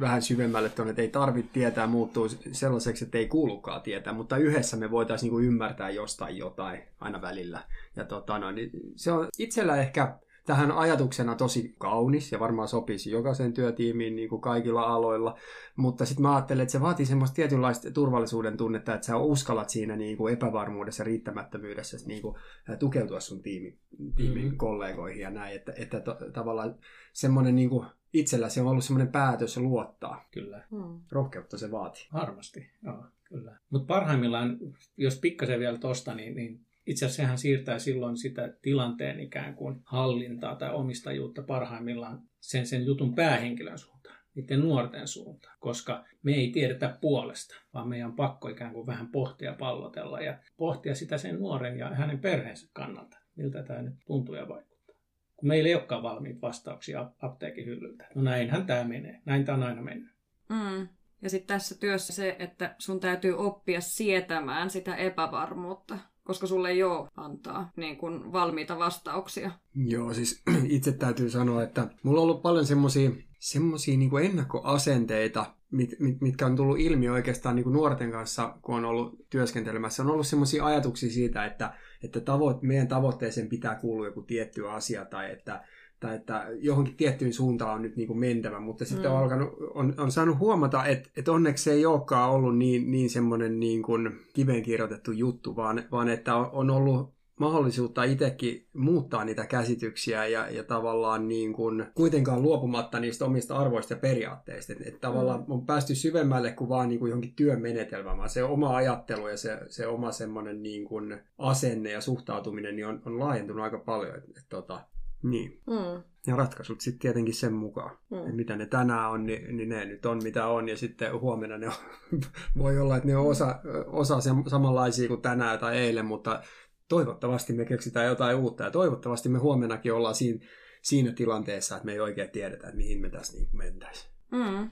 vähän 0.00 0.22
syvemmälle 0.22 0.68
tuonne, 0.68 0.90
että 0.90 1.02
ei 1.02 1.08
tarvitse 1.08 1.52
tietää 1.52 1.86
muuttuu 1.86 2.28
sellaiseksi, 2.52 3.04
että 3.04 3.18
ei 3.18 3.28
kuulukaan 3.28 3.82
tietää, 3.82 4.12
mutta 4.12 4.36
yhdessä 4.36 4.76
me 4.76 4.90
voitaisiin 4.90 5.26
niinku 5.26 5.40
ymmärtää 5.40 5.90
jostain 5.90 6.36
jotain 6.36 6.82
aina 7.00 7.22
välillä. 7.22 7.60
Ja 7.96 8.04
tota, 8.04 8.38
no, 8.38 8.50
niin 8.50 8.70
se 8.96 9.12
on 9.12 9.28
itsellä 9.38 9.76
ehkä 9.76 10.18
tähän 10.46 10.72
ajatuksena 10.72 11.34
tosi 11.34 11.74
kaunis 11.78 12.32
ja 12.32 12.40
varmaan 12.40 12.68
sopisi 12.68 13.10
jokaisen 13.10 13.52
työtiimiin 13.52 14.16
niin 14.16 14.28
kuin 14.28 14.40
kaikilla 14.40 14.82
aloilla, 14.82 15.38
mutta 15.76 16.04
sitten 16.04 16.22
mä 16.22 16.34
ajattelen, 16.34 16.62
että 16.62 16.72
se 16.72 16.80
vaatii 16.80 17.06
semmoista 17.06 17.34
tietynlaista 17.34 17.90
turvallisuuden 17.90 18.56
tunnetta, 18.56 18.94
että 18.94 19.06
sä 19.06 19.16
uskallat 19.16 19.70
siinä 19.70 19.96
niin 19.96 20.16
kuin 20.16 20.34
epävarmuudessa 20.34 21.02
ja 21.02 21.04
riittämättömyydessä 21.04 21.96
niin 22.06 22.22
kuin, 22.22 22.36
tukeutua 22.78 23.20
sun 23.20 23.42
tiimi, 23.42 23.78
tiimin 24.16 24.42
mm-hmm. 24.42 24.56
kollegoihin 24.56 25.22
ja 25.22 25.30
näin, 25.30 25.56
että, 25.56 25.72
että 25.76 26.00
to, 26.00 26.16
tavallaan 26.32 26.74
semmoinen 27.12 27.54
niin 27.54 27.70
kuin 27.70 27.86
itsellä 28.12 28.48
se 28.48 28.60
on 28.60 28.66
ollut 28.66 28.84
semmoinen 28.84 29.12
päätös 29.12 29.56
luottaa. 29.56 30.28
Kyllä. 30.30 30.64
Mm. 30.70 31.00
Rohkeutta 31.12 31.58
se 31.58 31.70
vaatii. 31.70 32.02
Varmasti, 32.12 32.70
joo, 32.82 33.04
kyllä. 33.24 33.58
Mutta 33.70 33.86
parhaimmillaan, 33.86 34.58
jos 34.96 35.18
pikkasen 35.18 35.60
vielä 35.60 35.78
tosta, 35.78 36.14
niin, 36.14 36.34
niin 36.34 36.60
itse 36.86 37.04
asiassa 37.04 37.22
sehän 37.22 37.38
siirtää 37.38 37.78
silloin 37.78 38.16
sitä 38.16 38.54
tilanteen 38.62 39.20
ikään 39.20 39.54
kuin 39.54 39.80
hallintaa 39.84 40.56
tai 40.56 40.74
omistajuutta 40.74 41.42
parhaimmillaan 41.42 42.22
sen, 42.40 42.66
sen 42.66 42.84
jutun 42.84 43.14
päähenkilön 43.14 43.78
suuntaan, 43.78 44.16
niiden 44.34 44.60
nuorten 44.60 45.08
suuntaan, 45.08 45.56
koska 45.60 46.04
me 46.22 46.32
ei 46.32 46.50
tiedetä 46.50 46.98
puolesta, 47.00 47.54
vaan 47.74 47.88
meidän 47.88 48.10
on 48.10 48.16
pakko 48.16 48.48
ikään 48.48 48.72
kuin 48.72 48.86
vähän 48.86 49.08
pohtia 49.08 49.52
pallotella 49.58 50.20
ja 50.20 50.38
pohtia 50.56 50.94
sitä 50.94 51.18
sen 51.18 51.38
nuoren 51.38 51.78
ja 51.78 51.88
hänen 51.88 52.18
perheensä 52.18 52.70
kannalta, 52.72 53.18
miltä 53.36 53.62
tämä 53.62 53.82
nyt 53.82 53.94
tuntuu 54.06 54.34
ja 54.34 54.48
vaikuttaa. 54.48 54.96
Kun 55.36 55.48
meillä 55.48 55.68
ei 55.68 55.74
olekaan 55.74 56.02
valmiita 56.02 56.40
vastauksia 56.40 57.10
apteekin 57.22 57.66
hyllyltä. 57.66 58.08
No 58.14 58.22
näinhän 58.22 58.66
tämä 58.66 58.84
menee, 58.84 59.20
näin 59.24 59.44
tämä 59.44 59.58
on 59.58 59.62
aina 59.62 59.82
mennyt. 59.82 60.14
Mm. 60.48 60.88
Ja 61.22 61.30
sitten 61.30 61.54
tässä 61.54 61.78
työssä 61.78 62.12
se, 62.12 62.36
että 62.38 62.74
sun 62.78 63.00
täytyy 63.00 63.38
oppia 63.38 63.80
sietämään 63.80 64.70
sitä 64.70 64.96
epävarmuutta. 64.96 65.98
Koska 66.24 66.46
sulle 66.46 66.70
ei 66.70 66.82
ole 66.82 67.08
antaa 67.16 67.70
niin 67.76 67.96
kuin 67.96 68.32
valmiita 68.32 68.78
vastauksia. 68.78 69.50
Joo, 69.74 70.14
siis 70.14 70.42
itse 70.64 70.92
täytyy 70.92 71.30
sanoa, 71.30 71.62
että 71.62 71.88
mulla 72.02 72.20
on 72.20 72.24
ollut 72.24 72.42
paljon 72.42 72.66
semmoisia 72.66 73.10
semmoisia 73.44 73.96
niin 73.96 74.24
ennakkoasenteita, 74.24 75.54
mit, 75.70 75.90
mit, 75.98 76.20
mitkä 76.20 76.46
on 76.46 76.56
tullut 76.56 76.78
ilmi 76.78 77.08
oikeastaan 77.08 77.56
niin 77.56 77.64
kuin 77.64 77.72
nuorten 77.72 78.10
kanssa, 78.10 78.58
kun 78.62 78.74
on 78.74 78.84
ollut 78.84 79.26
työskentelemässä. 79.30 80.02
On 80.02 80.10
ollut 80.10 80.26
semmoisia 80.26 80.66
ajatuksia 80.66 81.10
siitä, 81.10 81.44
että, 81.46 81.74
että 82.02 82.20
tavo, 82.20 82.58
meidän 82.62 82.88
tavoitteeseen 82.88 83.48
pitää 83.48 83.74
kuulua 83.74 84.06
joku 84.06 84.22
tietty 84.22 84.68
asia 84.70 85.04
tai 85.04 85.32
että, 85.32 85.64
tai 86.00 86.16
että 86.16 86.46
johonkin 86.60 86.96
tiettyyn 86.96 87.32
suuntaan 87.32 87.74
on 87.74 87.82
nyt 87.82 87.96
niin 87.96 88.06
kuin 88.06 88.18
mentävä, 88.18 88.60
mutta 88.60 88.84
sitten 88.84 89.10
mm. 89.10 89.16
on, 89.16 89.22
alkanut, 89.22 89.48
on, 89.74 89.94
on 89.98 90.12
saanut 90.12 90.38
huomata, 90.38 90.84
että, 90.84 91.10
että 91.16 91.32
onneksi 91.32 91.64
se 91.64 91.72
ei 91.72 91.86
olekaan 91.86 92.30
ollut 92.30 92.58
niin, 92.58 92.90
niin 92.90 93.10
semmoinen 93.10 93.60
niin 93.60 93.82
kuin 93.82 94.20
kiveen 94.34 94.62
kirjoitettu 94.62 95.12
juttu, 95.12 95.56
vaan, 95.56 95.82
vaan 95.92 96.08
että 96.08 96.36
on, 96.36 96.50
on 96.52 96.70
ollut 96.70 97.14
mahdollisuutta 97.40 98.04
itsekin 98.04 98.66
muuttaa 98.72 99.24
niitä 99.24 99.46
käsityksiä 99.46 100.26
ja, 100.26 100.50
ja 100.50 100.64
tavallaan 100.64 101.28
niin 101.28 101.52
kuin 101.52 101.86
kuitenkaan 101.94 102.42
luopumatta 102.42 103.00
niistä 103.00 103.24
omista 103.24 103.56
arvoista 103.56 103.92
ja 103.92 104.00
periaatteista. 104.00 104.72
Että 104.72 104.84
et 104.88 105.00
tavallaan 105.00 105.40
mm. 105.40 105.52
on 105.52 105.66
päästy 105.66 105.94
syvemmälle 105.94 106.52
kuin 106.52 106.68
vaan 106.68 106.88
niin 106.88 106.98
kuin 106.98 107.10
johonkin 107.10 107.34
työmenetelmään, 107.36 108.18
vaan 108.18 108.30
se 108.30 108.44
oma 108.44 108.76
ajattelu 108.76 109.28
ja 109.28 109.36
se, 109.36 109.60
se 109.68 109.86
oma 109.86 110.12
semmoinen 110.12 110.62
niin 110.62 110.84
kuin 110.84 111.18
asenne 111.38 111.90
ja 111.90 112.00
suhtautuminen 112.00 112.76
niin 112.76 112.86
on, 112.86 113.02
on 113.06 113.18
laajentunut 113.18 113.64
aika 113.64 113.78
paljon. 113.78 114.16
Et, 114.16 114.24
et, 114.24 114.46
tota, 114.48 114.80
niin. 115.24 115.60
Mm. 115.66 116.02
Ja 116.26 116.36
ratkaisut 116.36 116.80
sitten 116.80 116.98
tietenkin 116.98 117.34
sen 117.34 117.52
mukaan. 117.52 117.98
Mm. 118.10 118.18
Että 118.18 118.32
mitä 118.32 118.56
ne 118.56 118.66
tänään 118.66 119.10
on, 119.10 119.26
niin, 119.26 119.56
niin 119.56 119.68
ne 119.68 119.84
nyt 119.84 120.06
on 120.06 120.22
mitä 120.22 120.46
on. 120.46 120.68
Ja 120.68 120.76
sitten 120.76 121.20
huomenna 121.20 121.58
ne 121.58 121.66
on, 121.66 121.74
voi 122.58 122.78
olla, 122.78 122.96
että 122.96 123.08
ne 123.08 123.16
on 123.16 123.26
osa, 123.26 123.60
osa 123.86 124.14
samanlaisia 124.46 125.08
kuin 125.08 125.22
tänään 125.22 125.58
tai 125.58 125.76
eilen, 125.76 126.06
mutta 126.06 126.42
toivottavasti 126.88 127.52
me 127.52 127.64
keksitään 127.64 128.06
jotain 128.06 128.36
uutta 128.36 128.64
ja 128.64 128.70
toivottavasti 128.70 129.28
me 129.28 129.38
huomennakin 129.38 129.92
ollaan 129.92 130.14
siinä, 130.14 130.46
siinä 130.82 131.12
tilanteessa, 131.12 131.76
että 131.76 131.86
me 131.86 131.92
ei 131.92 132.00
oikein 132.00 132.30
tiedetä, 132.30 132.66
että 132.66 132.76
mihin 132.76 133.00
me 133.00 133.10
tässä 133.10 133.38
niin 133.38 133.48
mentäisiin. 133.52 134.14
Mm. 134.30 134.70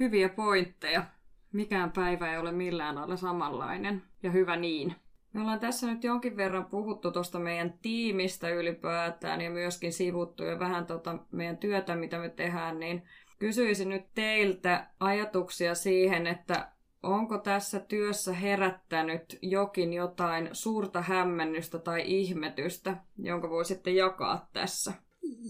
Hyviä 0.00 0.28
pointteja. 0.28 1.06
Mikään 1.52 1.92
päivä 1.92 2.32
ei 2.32 2.38
ole 2.38 2.52
millään 2.52 2.98
alla 2.98 3.16
samanlainen 3.16 4.02
ja 4.22 4.30
hyvä 4.30 4.56
niin. 4.56 4.94
Me 5.34 5.40
ollaan 5.40 5.60
tässä 5.60 5.86
nyt 5.86 6.04
jonkin 6.04 6.36
verran 6.36 6.66
puhuttu 6.66 7.12
tuosta 7.12 7.38
meidän 7.38 7.78
tiimistä 7.82 8.48
ylipäätään 8.48 9.40
ja 9.40 9.50
myöskin 9.50 9.92
sivuttu 9.92 10.44
jo 10.44 10.58
vähän 10.58 10.86
tuota 10.86 11.18
meidän 11.32 11.56
työtä, 11.56 11.96
mitä 11.96 12.18
me 12.18 12.28
tehdään, 12.28 12.80
niin 12.80 13.02
kysyisin 13.38 13.88
nyt 13.88 14.04
teiltä 14.14 14.86
ajatuksia 15.00 15.74
siihen, 15.74 16.26
että 16.26 16.72
onko 17.02 17.38
tässä 17.38 17.80
työssä 17.80 18.32
herättänyt 18.32 19.38
jokin 19.42 19.92
jotain 19.92 20.48
suurta 20.52 21.02
hämmennystä 21.02 21.78
tai 21.78 22.02
ihmetystä, 22.06 22.96
jonka 23.18 23.50
voisitte 23.50 23.90
jakaa 23.90 24.48
tässä? 24.52 24.92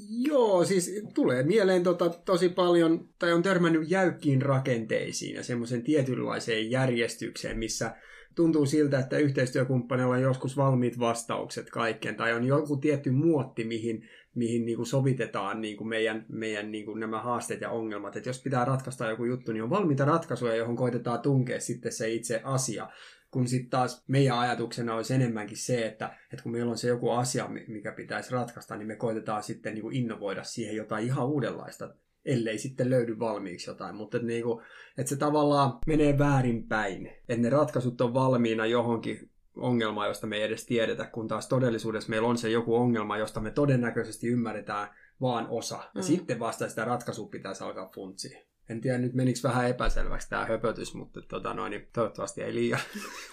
Joo, 0.08 0.64
siis 0.64 0.90
tulee 1.14 1.42
mieleen 1.42 1.82
tota, 1.82 2.10
tosi 2.10 2.48
paljon, 2.48 3.08
tai 3.18 3.32
on 3.32 3.42
törmännyt 3.42 3.90
jäykkiin 3.90 4.42
rakenteisiin 4.42 5.36
ja 5.36 5.42
semmoisen 5.42 5.82
tietynlaiseen 5.82 6.70
järjestykseen, 6.70 7.58
missä 7.58 7.96
tuntuu 8.34 8.66
siltä, 8.66 8.98
että 8.98 9.18
yhteistyökumppanilla 9.18 10.14
on 10.14 10.22
joskus 10.22 10.56
valmiit 10.56 10.98
vastaukset 10.98 11.70
kaikkeen, 11.70 12.16
tai 12.16 12.32
on 12.32 12.44
joku 12.44 12.76
tietty 12.76 13.10
muotti, 13.10 13.64
mihin, 13.64 14.08
mihin 14.34 14.64
niin 14.64 14.76
kuin 14.76 14.86
sovitetaan 14.86 15.60
niin 15.60 15.76
kuin 15.76 15.88
meidän, 15.88 16.26
meidän 16.28 16.72
niin 16.72 16.84
kuin 16.84 17.00
nämä 17.00 17.22
haasteet 17.22 17.60
ja 17.60 17.70
ongelmat. 17.70 18.16
Että 18.16 18.28
jos 18.28 18.42
pitää 18.42 18.64
ratkaista 18.64 19.10
joku 19.10 19.24
juttu, 19.24 19.52
niin 19.52 19.62
on 19.62 19.70
valmiita 19.70 20.04
ratkaisuja, 20.04 20.56
johon 20.56 20.76
koitetaan 20.76 21.20
tunkea 21.20 21.60
sitten 21.60 21.92
se 21.92 22.10
itse 22.10 22.40
asia. 22.44 22.88
Kun 23.30 23.48
sitten 23.48 23.70
taas 23.70 24.04
meidän 24.08 24.38
ajatuksena 24.38 24.94
olisi 24.94 25.14
enemmänkin 25.14 25.56
se, 25.56 25.86
että, 25.86 26.16
että 26.32 26.42
kun 26.42 26.52
meillä 26.52 26.70
on 26.70 26.78
se 26.78 26.88
joku 26.88 27.10
asia, 27.10 27.48
mikä 27.68 27.92
pitäisi 27.92 28.32
ratkaista, 28.32 28.76
niin 28.76 28.86
me 28.86 28.96
koitetaan 28.96 29.42
sitten 29.42 29.74
niin 29.74 29.82
kuin 29.82 29.96
innovoida 29.96 30.44
siihen 30.44 30.76
jotain 30.76 31.06
ihan 31.06 31.26
uudenlaista 31.26 31.94
ellei 32.25 32.59
sitten 32.59 32.90
löydy 32.90 33.19
valmiiksi 33.19 33.71
jotain. 33.71 33.95
Mutta 33.95 34.16
että, 34.16 34.26
niinku, 34.26 34.62
että 34.99 35.11
se 35.11 35.16
tavallaan 35.16 35.78
menee 35.87 36.19
väärinpäin. 36.19 37.07
Että 37.07 37.43
ne 37.43 37.50
ratkaisut 37.50 38.00
on 38.00 38.14
valmiina 38.14 38.66
johonkin 38.66 39.31
ongelmaan, 39.57 40.09
josta 40.09 40.26
me 40.26 40.37
ei 40.37 40.43
edes 40.43 40.66
tiedetä, 40.66 41.04
kun 41.04 41.28
taas 41.28 41.49
todellisuudessa 41.49 42.11
meillä 42.11 42.28
on 42.28 42.38
se 42.38 42.50
joku 42.50 42.76
ongelma, 42.76 43.19
josta 43.19 43.40
me 43.40 43.50
todennäköisesti 43.50 44.28
ymmärretään 44.28 44.88
vaan 45.21 45.47
osa. 45.49 45.76
Ja 45.76 46.00
mm. 46.00 46.02
sitten 46.02 46.38
vasta 46.38 46.69
sitä 46.69 46.85
ratkaisua 46.85 47.28
pitäisi 47.28 47.64
alkaa 47.64 47.90
funtsia. 47.95 48.38
En 48.69 48.81
tiedä, 48.81 48.99
nyt 48.99 49.14
menikö 49.14 49.38
vähän 49.43 49.69
epäselväksi 49.69 50.31
tämä 50.31 50.45
höpötys, 50.47 50.95
mutta 50.95 51.23
tota 51.23 51.54
noin, 51.54 51.71
niin 51.71 51.88
toivottavasti 51.93 52.43
ei 52.43 52.54
liian. 52.54 52.81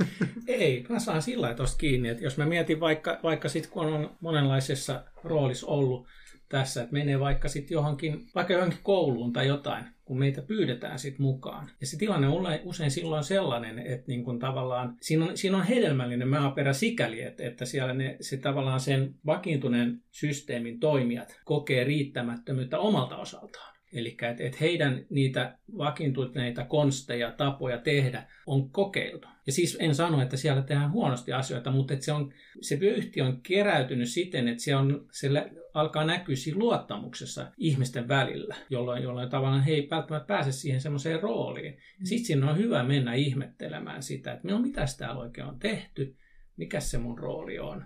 ei, 0.48 0.86
mä 0.90 1.00
saan 1.00 1.22
sillä 1.22 1.54
tuosta 1.54 1.78
kiinni, 1.78 2.10
että 2.10 2.24
jos 2.24 2.38
mä 2.38 2.46
mietin 2.46 2.80
vaikka, 2.80 3.20
vaikka 3.24 3.50
sitten 3.50 3.72
kun 3.72 3.86
on 3.86 4.18
monenlaisessa 4.20 5.04
roolissa 5.24 5.68
ollut, 5.68 6.08
tässä, 6.52 6.82
että 6.82 6.94
menee 6.94 7.20
vaikka 7.20 7.48
sitten 7.48 7.76
johonkin, 7.76 8.26
vaikka 8.36 8.54
johonkin 8.54 8.80
kouluun 8.84 9.34
tai 9.34 9.48
jotain, 9.48 9.86
kun 10.06 10.20
meitä 10.20 10.42
pyydetään 10.42 11.00
sitten 11.00 11.22
mukaan. 11.22 11.72
Ja 11.82 11.88
se 11.88 11.98
tilanne 11.98 12.28
on 12.28 12.46
usein 12.64 12.92
silloin 12.92 13.24
sellainen, 13.24 13.80
että 13.80 14.08
niin 14.08 14.24
kun 14.24 14.40
tavallaan 14.40 14.98
siinä 15.02 15.26
on, 15.26 15.38
siinä 15.38 15.58
on 15.58 15.64
hedelmällinen 15.64 16.28
maaperä 16.28 16.74
sikäli, 16.74 17.22
että, 17.22 17.44
että 17.44 17.66
siellä 17.66 17.94
ne, 17.94 18.18
se 18.22 18.38
tavallaan 18.38 18.80
sen 18.80 19.16
vakiintuneen 19.26 20.02
systeemin 20.12 20.80
toimijat 20.80 21.40
kokee 21.46 21.84
riittämättömyyttä 21.84 22.80
omalta 22.80 23.18
osaltaan. 23.18 23.71
Eli 23.94 24.18
että 24.22 24.44
et 24.44 24.62
heidän 24.62 25.06
niitä 25.10 25.58
vakiintuneita 25.78 26.66
konsteja, 26.66 27.32
tapoja 27.32 27.78
tehdä 27.78 28.24
on 28.46 28.70
kokeiltu. 28.70 29.28
Ja 29.46 29.52
siis 29.52 29.78
en 29.80 29.96
sano, 29.96 30.22
että 30.22 30.38
siellä 30.38 30.62
tehdään 30.62 30.92
huonosti 30.92 31.34
asioita, 31.34 31.72
mutta 31.72 31.94
se, 32.00 32.12
on, 32.12 32.34
se 32.62 32.76
yhtiö 32.76 33.26
on 33.26 33.42
keräytynyt 33.42 34.10
siten, 34.10 34.48
että 34.48 34.64
se, 34.64 34.76
on, 34.76 35.08
se 35.12 35.30
alkaa 35.74 36.04
näkyä 36.04 36.36
siinä 36.36 36.60
luottamuksessa 36.60 37.52
ihmisten 37.58 38.08
välillä, 38.08 38.56
jolloin, 38.70 39.04
jolloin 39.04 39.30
tavallaan 39.30 39.64
he 39.64 39.72
ei 39.72 39.88
välttämättä 39.92 40.28
pääse 40.28 40.52
siihen 40.52 40.82
semmoiseen 40.82 41.20
rooliin. 41.20 41.78
Sitten 42.04 42.26
siinä 42.26 42.50
on 42.50 42.58
hyvä 42.58 42.84
mennä 42.84 43.14
ihmettelemään 43.14 44.04
sitä, 44.04 44.34
että 44.34 44.48
no 44.48 44.60
mitä 44.60 44.86
täällä 44.98 45.22
oikein 45.22 45.48
on 45.48 45.60
tehty, 45.60 46.16
mikä 46.58 46.80
se 46.80 46.98
mun 46.98 47.18
rooli 47.18 47.60
on. 47.60 47.86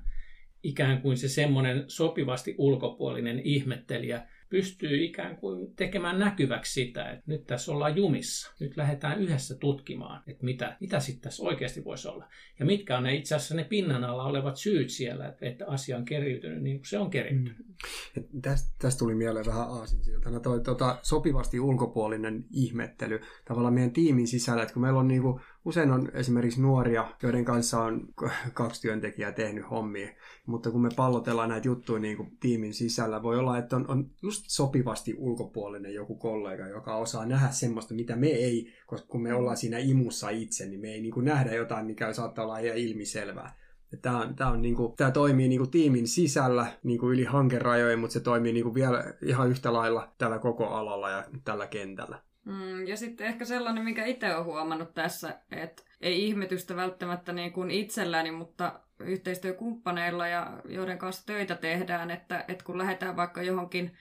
Ikään 0.64 1.02
kuin 1.02 1.18
se 1.18 1.30
semmoinen 1.30 1.84
sopivasti 1.88 2.56
ulkopuolinen 2.58 3.40
ihmettelijä, 3.40 4.28
pystyy 4.50 5.04
ikään 5.04 5.38
kuin 5.38 5.76
tekemään 5.76 6.20
näkyväksi 6.20 6.74
sitä, 6.74 7.12
että 7.12 7.24
nyt 7.28 7.46
tässä 7.46 7.72
ollaan 7.72 7.98
jumissa. 7.98 8.54
Nyt 8.60 8.78
lähdetään 8.78 9.20
yhdessä 9.20 9.56
tutkimaan, 9.56 10.24
että 10.28 10.46
mitä, 10.46 10.78
mitä 10.80 11.00
sitten 11.00 11.22
tässä 11.22 11.44
oikeasti 11.44 11.84
voisi 11.84 12.08
olla. 12.08 12.30
Ja 12.60 12.66
mitkä 12.66 12.98
on 12.98 13.04
ne 13.04 13.16
itse 13.16 13.36
asiassa 13.36 13.56
ne 13.56 13.64
pinnan 13.64 14.04
alla 14.04 14.24
olevat 14.24 14.58
syyt 14.58 14.90
siellä, 14.90 15.34
että 15.42 15.66
asia 15.68 15.98
on 15.98 16.06
keriytynyt 16.06 16.64
niin 16.64 16.78
kuin 16.78 16.88
se 16.88 16.98
on 16.98 17.10
keriytynyt. 17.10 17.58
Mm. 17.58 18.42
Tästä, 18.42 18.76
tästä 18.80 19.00
tuli 19.00 19.16
mieleen 19.16 19.46
vähän 19.46 19.70
aasinsiltana 19.70 20.40
toi 20.40 20.62
tota, 20.62 21.00
sopivasti 21.02 21.60
ulkopuolinen 21.60 22.46
ihmettely 22.52 23.20
tavallaan 23.46 23.74
meidän 23.74 23.94
tiimin 23.94 24.28
sisällä, 24.28 24.62
että 24.62 24.74
kun 24.74 24.82
meillä 24.82 25.00
on 25.00 25.08
niinku 25.08 25.40
Usein 25.66 25.92
on 25.92 26.10
esimerkiksi 26.14 26.62
nuoria, 26.62 27.08
joiden 27.24 27.46
kanssa 27.46 27.84
on 27.84 28.08
kaksi 28.54 28.82
työntekijää 28.82 29.32
tehnyt 29.32 29.70
hommia, 29.70 30.10
mutta 30.46 30.72
kun 30.72 30.82
me 30.82 30.90
pallotellaan 30.96 31.50
näitä 31.50 31.68
juttuja 31.68 32.00
niin 32.00 32.18
kuin 32.18 32.38
tiimin 32.40 32.74
sisällä, 32.74 33.24
voi 33.24 33.40
olla, 33.40 33.58
että 33.58 33.76
on, 33.76 33.86
on 33.88 34.10
just 34.22 34.44
sopivasti 34.48 35.16
ulkopuolinen 35.18 35.94
joku 35.94 36.16
kollega, 36.16 36.68
joka 36.68 36.96
osaa 36.96 37.26
nähdä 37.26 37.52
semmoista, 37.52 37.94
mitä 37.94 38.16
me 38.16 38.28
ei, 38.28 38.74
koska 38.86 39.08
kun 39.08 39.22
me 39.22 39.34
ollaan 39.34 39.58
siinä 39.58 39.78
imussa 39.78 40.30
itse, 40.30 40.66
niin 40.66 40.82
me 40.82 40.88
ei 40.88 41.02
niin 41.02 41.14
kuin 41.14 41.26
nähdä 41.26 41.54
jotain, 41.54 41.86
mikä 41.86 42.14
saattaa 42.14 42.46
olla 42.46 42.58
ihan 42.58 42.78
ilmiselvää. 42.78 43.56
Tämä, 44.02 44.20
on, 44.22 44.36
tämä, 44.36 44.50
on 44.50 44.62
niin 44.62 44.76
kuin, 44.76 44.96
tämä 44.96 45.12
toimii 45.12 45.48
niin 45.48 45.60
kuin 45.60 45.72
tiimin 45.72 46.08
sisällä 46.08 46.68
niin 46.84 47.00
kuin 47.00 47.14
yli 47.14 47.24
hankerajojen, 47.24 48.00
mutta 48.00 48.14
se 48.14 48.20
toimii 48.20 48.54
niin 48.54 48.64
kuin 48.64 48.76
vielä 48.76 49.14
ihan 49.22 49.50
yhtä 49.50 49.74
lailla 49.74 50.14
tällä 50.18 50.40
koko 50.40 50.68
alalla 50.68 51.10
ja 51.10 51.24
tällä 51.44 51.68
kentällä. 51.68 52.22
Mm, 52.46 52.88
ja 52.88 52.98
sitten 52.98 53.28
ehkä 53.28 53.46
sellainen, 53.46 53.84
mikä 53.84 54.06
itse 54.06 54.34
olen 54.34 54.46
huomannut 54.46 54.94
tässä, 54.94 55.40
että 55.52 55.84
ei 56.02 56.28
ihmetystä 56.28 56.76
välttämättä 56.76 57.34
niin 57.34 57.54
kuin 57.54 57.72
itselläni, 57.72 58.32
mutta 58.32 58.80
yhteistyökumppaneilla 59.00 60.28
ja 60.28 60.62
joiden 60.66 60.98
kanssa 60.98 61.26
töitä 61.26 61.56
tehdään, 61.56 62.12
että, 62.12 62.46
että 62.48 62.66
kun 62.66 62.78
lähdetään 62.78 63.16
vaikka 63.16 63.42
johonkin 63.42 63.98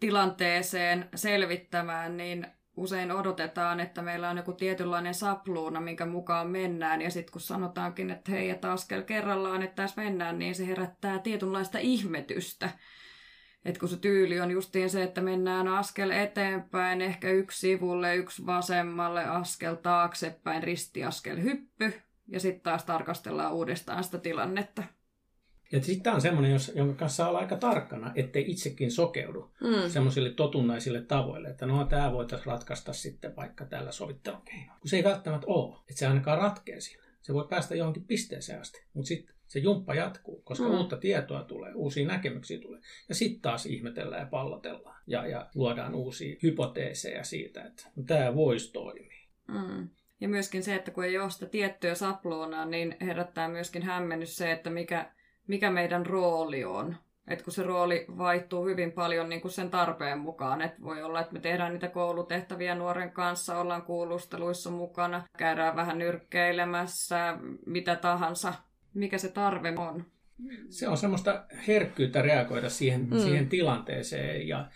tilanteeseen 0.00 1.08
selvittämään, 1.14 2.16
niin 2.16 2.46
usein 2.76 3.12
odotetaan, 3.12 3.80
että 3.80 4.02
meillä 4.02 4.30
on 4.30 4.36
joku 4.36 4.52
tietynlainen 4.52 5.14
sapluuna, 5.14 5.80
minkä 5.80 6.06
mukaan 6.06 6.50
mennään, 6.50 7.02
ja 7.02 7.10
sitten 7.10 7.32
kun 7.32 7.40
sanotaankin, 7.40 8.10
että 8.10 8.30
hei, 8.30 8.50
että 8.50 8.72
askel 8.72 9.02
kerrallaan, 9.02 9.62
että 9.62 9.82
tässä 9.82 10.02
mennään, 10.02 10.38
niin 10.38 10.54
se 10.54 10.66
herättää 10.66 11.18
tietynlaista 11.18 11.78
ihmetystä. 11.78 12.70
Että 13.64 13.80
kun 13.80 13.88
se 13.88 13.96
tyyli 13.96 14.40
on 14.40 14.50
justiin 14.50 14.90
se, 14.90 15.02
että 15.02 15.20
mennään 15.20 15.68
askel 15.68 16.10
eteenpäin, 16.10 17.00
ehkä 17.00 17.30
yksi 17.30 17.60
sivulle, 17.60 18.16
yksi 18.16 18.46
vasemmalle, 18.46 19.24
askel 19.24 19.74
taaksepäin, 19.74 20.62
ristiaskel 20.62 21.42
hyppy, 21.42 21.92
ja 22.28 22.40
sitten 22.40 22.62
taas 22.62 22.84
tarkastellaan 22.84 23.54
uudestaan 23.54 24.04
sitä 24.04 24.18
tilannetta. 24.18 24.82
Ja 25.72 25.82
sitten 25.82 26.02
tämä 26.02 26.16
on 26.16 26.20
semmoinen, 26.20 26.60
jonka 26.74 26.94
kanssa 26.94 27.16
saa 27.16 27.28
olla 27.28 27.38
aika 27.38 27.56
tarkkana, 27.56 28.12
ettei 28.14 28.50
itsekin 28.50 28.90
sokeudu 28.90 29.54
mm. 29.60 29.90
semmoisille 29.90 30.30
totunnaisille 30.30 31.02
tavoille, 31.02 31.48
että 31.48 31.66
no 31.66 31.84
tämä 31.84 32.12
voitaisiin 32.12 32.46
ratkaista 32.46 32.92
sitten 32.92 33.36
vaikka 33.36 33.64
tällä 33.64 33.92
sovittelukeinolla. 33.92 34.78
Kun 34.80 34.88
se 34.88 34.96
ei 34.96 35.04
välttämättä 35.04 35.46
ole, 35.46 35.76
että 35.76 35.98
se 35.98 36.06
ainakaan 36.06 36.38
ratkee 36.38 36.80
siinä. 36.80 37.04
Se 37.22 37.34
voi 37.34 37.46
päästä 37.50 37.74
johonkin 37.74 38.04
pisteeseen 38.04 38.60
asti, 38.60 38.84
mutta 38.94 39.08
sitten 39.08 39.34
Se 39.48 39.58
jumppa 39.58 39.94
jatkuu, 39.94 40.42
koska 40.44 40.68
Mm. 40.68 40.74
uutta 40.74 40.96
tietoa 40.96 41.42
tulee, 41.42 41.72
uusia 41.74 42.06
näkemyksiä 42.06 42.60
tulee. 42.60 42.80
Ja 43.08 43.14
sitten 43.14 43.40
taas 43.40 43.66
ihmetellään 43.66 44.22
ja 44.22 44.28
pallotellaan 44.30 45.00
ja, 45.06 45.26
ja 45.26 45.46
luodaan 45.54 45.94
uusia 45.94 46.36
hypoteeseja 46.42 47.24
siitä, 47.24 47.64
että 47.64 47.82
no, 47.96 48.02
tämä 48.06 48.34
voisi 48.34 48.72
toimia. 48.72 49.18
Mm. 49.48 49.88
Ja 50.20 50.28
myöskin 50.28 50.62
se, 50.62 50.74
että 50.74 50.90
kun 50.90 51.04
ei 51.04 51.18
ole 51.18 51.30
sitä 51.30 51.46
tiettyä 51.46 51.94
sapluunaa, 51.94 52.64
niin 52.64 52.96
herättää 53.00 53.48
myöskin 53.48 53.82
hämmennys 53.82 54.36
se, 54.36 54.52
että 54.52 54.70
mikä, 54.70 55.12
mikä 55.46 55.70
meidän 55.70 56.06
rooli 56.06 56.64
on. 56.64 56.96
Et 57.28 57.42
kun 57.42 57.52
se 57.52 57.62
rooli 57.62 58.06
vaihtuu 58.18 58.66
hyvin 58.66 58.92
paljon 58.92 59.28
niin 59.28 59.40
kuin 59.40 59.52
sen 59.52 59.70
tarpeen 59.70 60.18
mukaan. 60.18 60.62
Et 60.62 60.82
voi 60.82 61.02
olla, 61.02 61.20
että 61.20 61.32
me 61.32 61.40
tehdään 61.40 61.72
niitä 61.72 61.88
koulutehtäviä 61.88 62.74
nuoren 62.74 63.12
kanssa, 63.12 63.60
ollaan 63.60 63.82
kuulusteluissa 63.82 64.70
mukana, 64.70 65.22
käydään 65.38 65.76
vähän 65.76 65.98
nyrkkeilemässä, 65.98 67.38
mitä 67.66 67.96
tahansa. 67.96 68.54
Mikä 68.94 69.18
se 69.18 69.28
tarve 69.28 69.74
on. 69.76 70.04
Se 70.68 70.88
on 70.88 70.96
semmoista 70.96 71.44
herkkyyttä 71.66 72.22
reagoida 72.22 72.70
siihen, 72.70 73.08
Mm. 73.10 73.18
siihen 73.18 73.48
tilanteeseen 73.48 74.48
ja, 74.48 74.70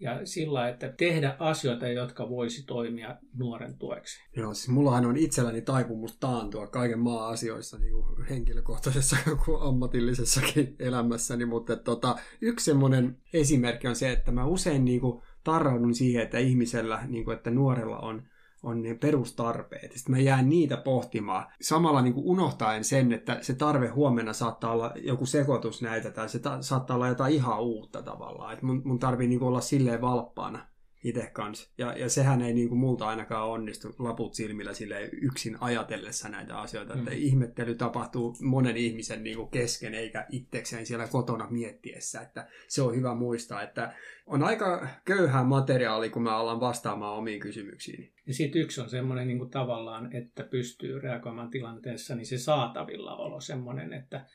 ja 0.00 0.26
sillä, 0.26 0.68
että 0.68 0.88
tehdä 0.88 1.36
asioita, 1.38 1.88
jotka 1.88 2.28
voisi 2.28 2.66
toimia 2.66 3.16
nuoren 3.38 3.78
tueksi. 3.78 4.22
Joo, 4.36 4.54
siis 4.54 4.68
mullahan 4.68 5.06
on 5.06 5.16
itselläni 5.16 5.62
taipumus 5.62 6.16
taantua 6.16 6.66
kaiken 6.66 6.98
maan 6.98 7.32
asioissa 7.32 7.78
niin 7.78 7.92
kuin 7.92 8.24
henkilökohtaisessa 8.26 9.16
kuin 9.44 9.62
ammatillisessakin 9.62 10.76
elämässäni, 10.78 11.46
mutta 11.46 11.76
tota, 11.76 12.16
yksi 12.40 12.64
semmoinen 12.64 13.18
esimerkki 13.32 13.88
on 13.88 13.96
se, 13.96 14.12
että 14.12 14.32
mä 14.32 14.44
usein 14.46 14.84
niin 14.84 15.00
kuin, 15.00 15.22
tarraudun 15.44 15.94
siihen, 15.94 16.22
että 16.22 16.38
ihmisellä, 16.38 17.02
niin 17.08 17.24
kuin, 17.24 17.36
että 17.36 17.50
nuorella 17.50 17.98
on 17.98 18.22
on 18.62 18.82
ne 18.82 18.94
perustarpeet. 18.94 19.92
Sitten 19.92 20.14
mä 20.14 20.18
jään 20.18 20.48
niitä 20.48 20.76
pohtimaan. 20.76 21.46
Samalla 21.60 22.02
niin 22.02 22.14
kuin 22.14 22.26
unohtaen 22.26 22.84
sen, 22.84 23.12
että 23.12 23.38
se 23.40 23.54
tarve 23.54 23.88
huomenna 23.88 24.32
saattaa 24.32 24.72
olla 24.72 24.92
joku 24.96 25.26
sekoitus 25.26 25.82
näitä, 25.82 26.10
tai 26.10 26.28
se 26.28 26.38
ta- 26.38 26.62
saattaa 26.62 26.96
olla 26.96 27.08
jotain 27.08 27.34
ihan 27.34 27.60
uutta 27.60 28.02
tavallaan. 28.02 28.52
Et 28.52 28.62
mun, 28.62 28.82
mun 28.84 28.98
tarvii 28.98 29.28
niin 29.28 29.42
olla 29.42 29.60
silleen 29.60 30.00
valppaana 30.00 30.71
itse 31.04 31.30
kanssa. 31.32 31.70
Ja, 31.78 31.98
ja 31.98 32.08
sehän 32.08 32.42
ei 32.42 32.52
niin 32.52 32.68
kuin 32.68 32.78
multa 32.78 33.08
ainakaan 33.08 33.48
onnistu 33.48 33.88
laput 33.98 34.34
silmillä 34.34 34.74
sille 34.74 35.08
yksin 35.12 35.56
ajatellessa 35.60 36.28
näitä 36.28 36.58
asioita. 36.58 36.94
Mm. 36.94 36.98
Että 37.00 37.12
ihmettely 37.14 37.74
tapahtuu 37.74 38.36
monen 38.42 38.76
ihmisen 38.76 39.24
niin 39.24 39.36
kuin 39.36 39.50
kesken, 39.50 39.94
eikä 39.94 40.26
itsekseen 40.30 40.86
siellä 40.86 41.06
kotona 41.06 41.46
miettiessä. 41.50 42.20
Että 42.20 42.48
se 42.68 42.82
on 42.82 42.96
hyvä 42.96 43.14
muistaa, 43.14 43.62
että 43.62 43.94
on 44.26 44.42
aika 44.42 44.88
köyhää 45.04 45.44
materiaali, 45.44 46.10
kun 46.10 46.22
mä 46.22 46.36
alan 46.36 46.60
vastaamaan 46.60 47.16
omiin 47.16 47.40
kysymyksiini. 47.40 48.12
Ja 48.26 48.34
sitten 48.34 48.62
yksi 48.62 48.80
on 48.80 48.90
semmoinen 48.90 49.28
niin 49.28 49.38
kuin 49.38 49.50
tavallaan, 49.50 50.16
että 50.16 50.44
pystyy 50.44 51.00
reagoimaan 51.00 51.50
tilanteessa, 51.50 52.14
niin 52.14 52.26
se 52.26 52.38
saatavilla 52.38 53.16
olo 53.16 53.40
semmoinen, 53.40 53.92
että 53.92 54.26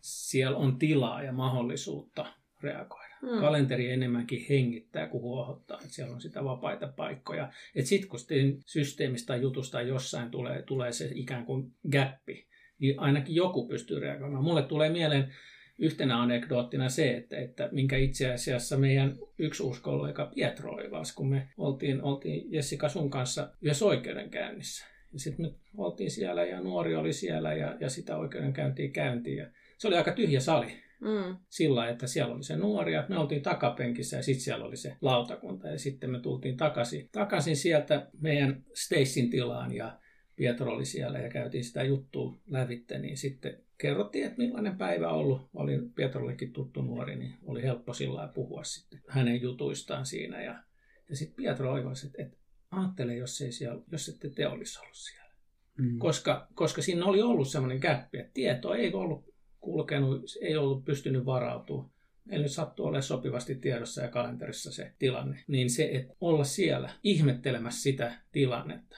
siellä 0.00 0.58
on 0.58 0.78
tilaa 0.78 1.22
ja 1.22 1.32
mahdollisuutta 1.32 2.26
reagoida. 2.62 3.05
Mm. 3.22 3.28
Mm. 3.28 3.40
Kalenteri 3.40 3.90
enemmänkin 3.90 4.46
hengittää 4.48 5.08
kuin 5.08 5.22
huohottaa, 5.22 5.80
että 5.80 5.94
siellä 5.94 6.14
on 6.14 6.20
sitä 6.20 6.44
vapaita 6.44 6.88
paikkoja. 6.96 7.52
Että 7.74 7.88
sitten 7.88 8.10
kun 8.10 8.20
systeemistä 8.66 9.26
tai 9.26 9.40
jutusta 9.40 9.82
jossain 9.82 10.30
tulee, 10.30 10.62
tulee 10.62 10.92
se 10.92 11.10
ikään 11.14 11.46
kuin 11.46 11.72
gappi, 11.92 12.48
niin 12.78 13.00
ainakin 13.00 13.34
joku 13.34 13.68
pystyy 13.68 14.00
reagoimaan. 14.00 14.44
Mulle 14.44 14.62
tulee 14.62 14.88
mieleen 14.88 15.32
yhtenä 15.78 16.22
anekdoottina 16.22 16.88
se, 16.88 17.16
että, 17.16 17.38
että 17.38 17.68
minkä 17.72 17.96
itse 17.96 18.32
asiassa 18.32 18.76
meidän 18.76 19.16
yksi 19.38 19.62
uusi 19.62 19.82
kollega 19.82 20.30
Pietro 20.34 20.74
oivasi, 20.74 21.14
kun 21.14 21.28
me 21.28 21.48
oltiin, 21.58 22.02
oltiin 22.02 22.52
Jessica 22.52 22.88
sun 22.88 23.10
kanssa 23.10 23.50
yhdessä 23.62 23.84
oikeudenkäynnissä. 23.84 24.86
Ja 25.12 25.20
sitten 25.20 25.46
me 25.46 25.52
oltiin 25.76 26.10
siellä 26.10 26.44
ja 26.44 26.60
nuori 26.60 26.94
oli 26.94 27.12
siellä 27.12 27.54
ja, 27.54 27.76
ja 27.80 27.90
sitä 27.90 28.16
oikeudenkäyntiä 28.16 28.88
käyntiin. 28.88 29.36
Ja 29.36 29.46
se 29.78 29.88
oli 29.88 29.96
aika 29.96 30.12
tyhjä 30.12 30.40
sali 30.40 30.85
Mm. 31.00 31.36
sillä 31.48 31.88
että 31.88 32.06
siellä 32.06 32.34
oli 32.34 32.42
se 32.42 32.56
nuori 32.56 32.92
ja 32.92 33.06
me 33.08 33.18
oltiin 33.18 33.42
takapenkissä 33.42 34.16
ja 34.16 34.22
sitten 34.22 34.44
siellä 34.44 34.64
oli 34.64 34.76
se 34.76 34.96
lautakunta 35.00 35.68
ja 35.68 35.78
sitten 35.78 36.10
me 36.10 36.20
tultiin 36.20 36.56
takaisin, 36.56 37.08
takaisin 37.12 37.56
sieltä 37.56 38.08
meidän 38.20 38.64
Stacyn 38.74 39.30
tilaan 39.30 39.72
ja 39.72 39.98
Pietro 40.36 40.72
oli 40.72 40.84
siellä 40.84 41.18
ja 41.18 41.28
käytiin 41.28 41.64
sitä 41.64 41.82
juttua 41.82 42.36
lävitte, 42.46 42.98
niin 42.98 43.16
sitten 43.16 43.58
kerrottiin, 43.78 44.26
että 44.26 44.38
millainen 44.38 44.78
päivä 44.78 45.10
on 45.10 45.18
ollut. 45.18 45.48
Oli 45.54 45.78
Pietrollekin 45.94 46.52
tuttu 46.52 46.82
nuori, 46.82 47.16
niin 47.16 47.34
oli 47.44 47.62
helppo 47.62 47.92
sillä 47.92 48.28
puhua 48.34 48.64
sitten 48.64 49.00
hänen 49.08 49.42
jutuistaan 49.42 50.06
siinä. 50.06 50.42
Ja, 50.42 50.62
ja 51.08 51.16
sitten 51.16 51.36
Pietro 51.36 51.72
oivasi, 51.72 52.06
että, 52.06 52.22
että 52.22 52.36
ajattele, 52.70 53.14
jos, 53.14 53.40
ei 53.40 53.52
siellä, 53.52 53.82
jos 53.92 54.08
ette 54.08 54.30
te 54.30 54.48
olisi 54.48 54.80
ollut 54.80 54.96
siellä. 54.96 55.30
Mm. 55.78 55.98
Koska, 55.98 56.48
koska 56.54 56.82
siinä 56.82 57.04
oli 57.04 57.22
ollut 57.22 57.48
semmoinen 57.48 57.80
käppi, 57.80 58.18
että 58.18 58.32
tieto 58.34 58.74
ei 58.74 58.92
ollut 58.92 59.34
kulkenut, 59.60 60.22
ei 60.40 60.56
ollut 60.56 60.84
pystynyt 60.84 61.24
varautumaan. 61.24 61.90
Meillä 62.24 62.42
nyt 62.42 62.52
sattuu 62.52 62.86
olemaan 62.86 63.02
sopivasti 63.02 63.54
tiedossa 63.54 64.02
ja 64.02 64.08
kalenterissa 64.08 64.72
se 64.72 64.92
tilanne. 64.98 65.44
Niin 65.46 65.70
se, 65.70 65.90
että 65.92 66.14
olla 66.20 66.44
siellä 66.44 66.90
ihmettelemässä 67.02 67.82
sitä 67.82 68.12
tilannetta 68.32 68.96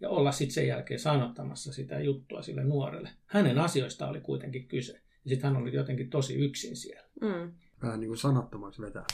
ja 0.00 0.08
olla 0.08 0.32
sitten 0.32 0.54
sen 0.54 0.66
jälkeen 0.68 1.00
sanottamassa 1.00 1.72
sitä 1.72 2.00
juttua 2.00 2.42
sille 2.42 2.64
nuorelle. 2.64 3.10
Hänen 3.26 3.58
asioista 3.58 4.08
oli 4.08 4.20
kuitenkin 4.20 4.68
kyse. 4.68 4.92
Ja 4.92 5.30
sitten 5.30 5.52
hän 5.52 5.62
oli 5.62 5.74
jotenkin 5.74 6.10
tosi 6.10 6.34
yksin 6.34 6.76
siellä. 6.76 7.08
Mm. 7.20 7.52
Vähän 7.82 8.00
niin 8.00 8.08
kuin 8.08 8.18
sanattomaksi 8.18 8.82
vetää. 8.82 9.04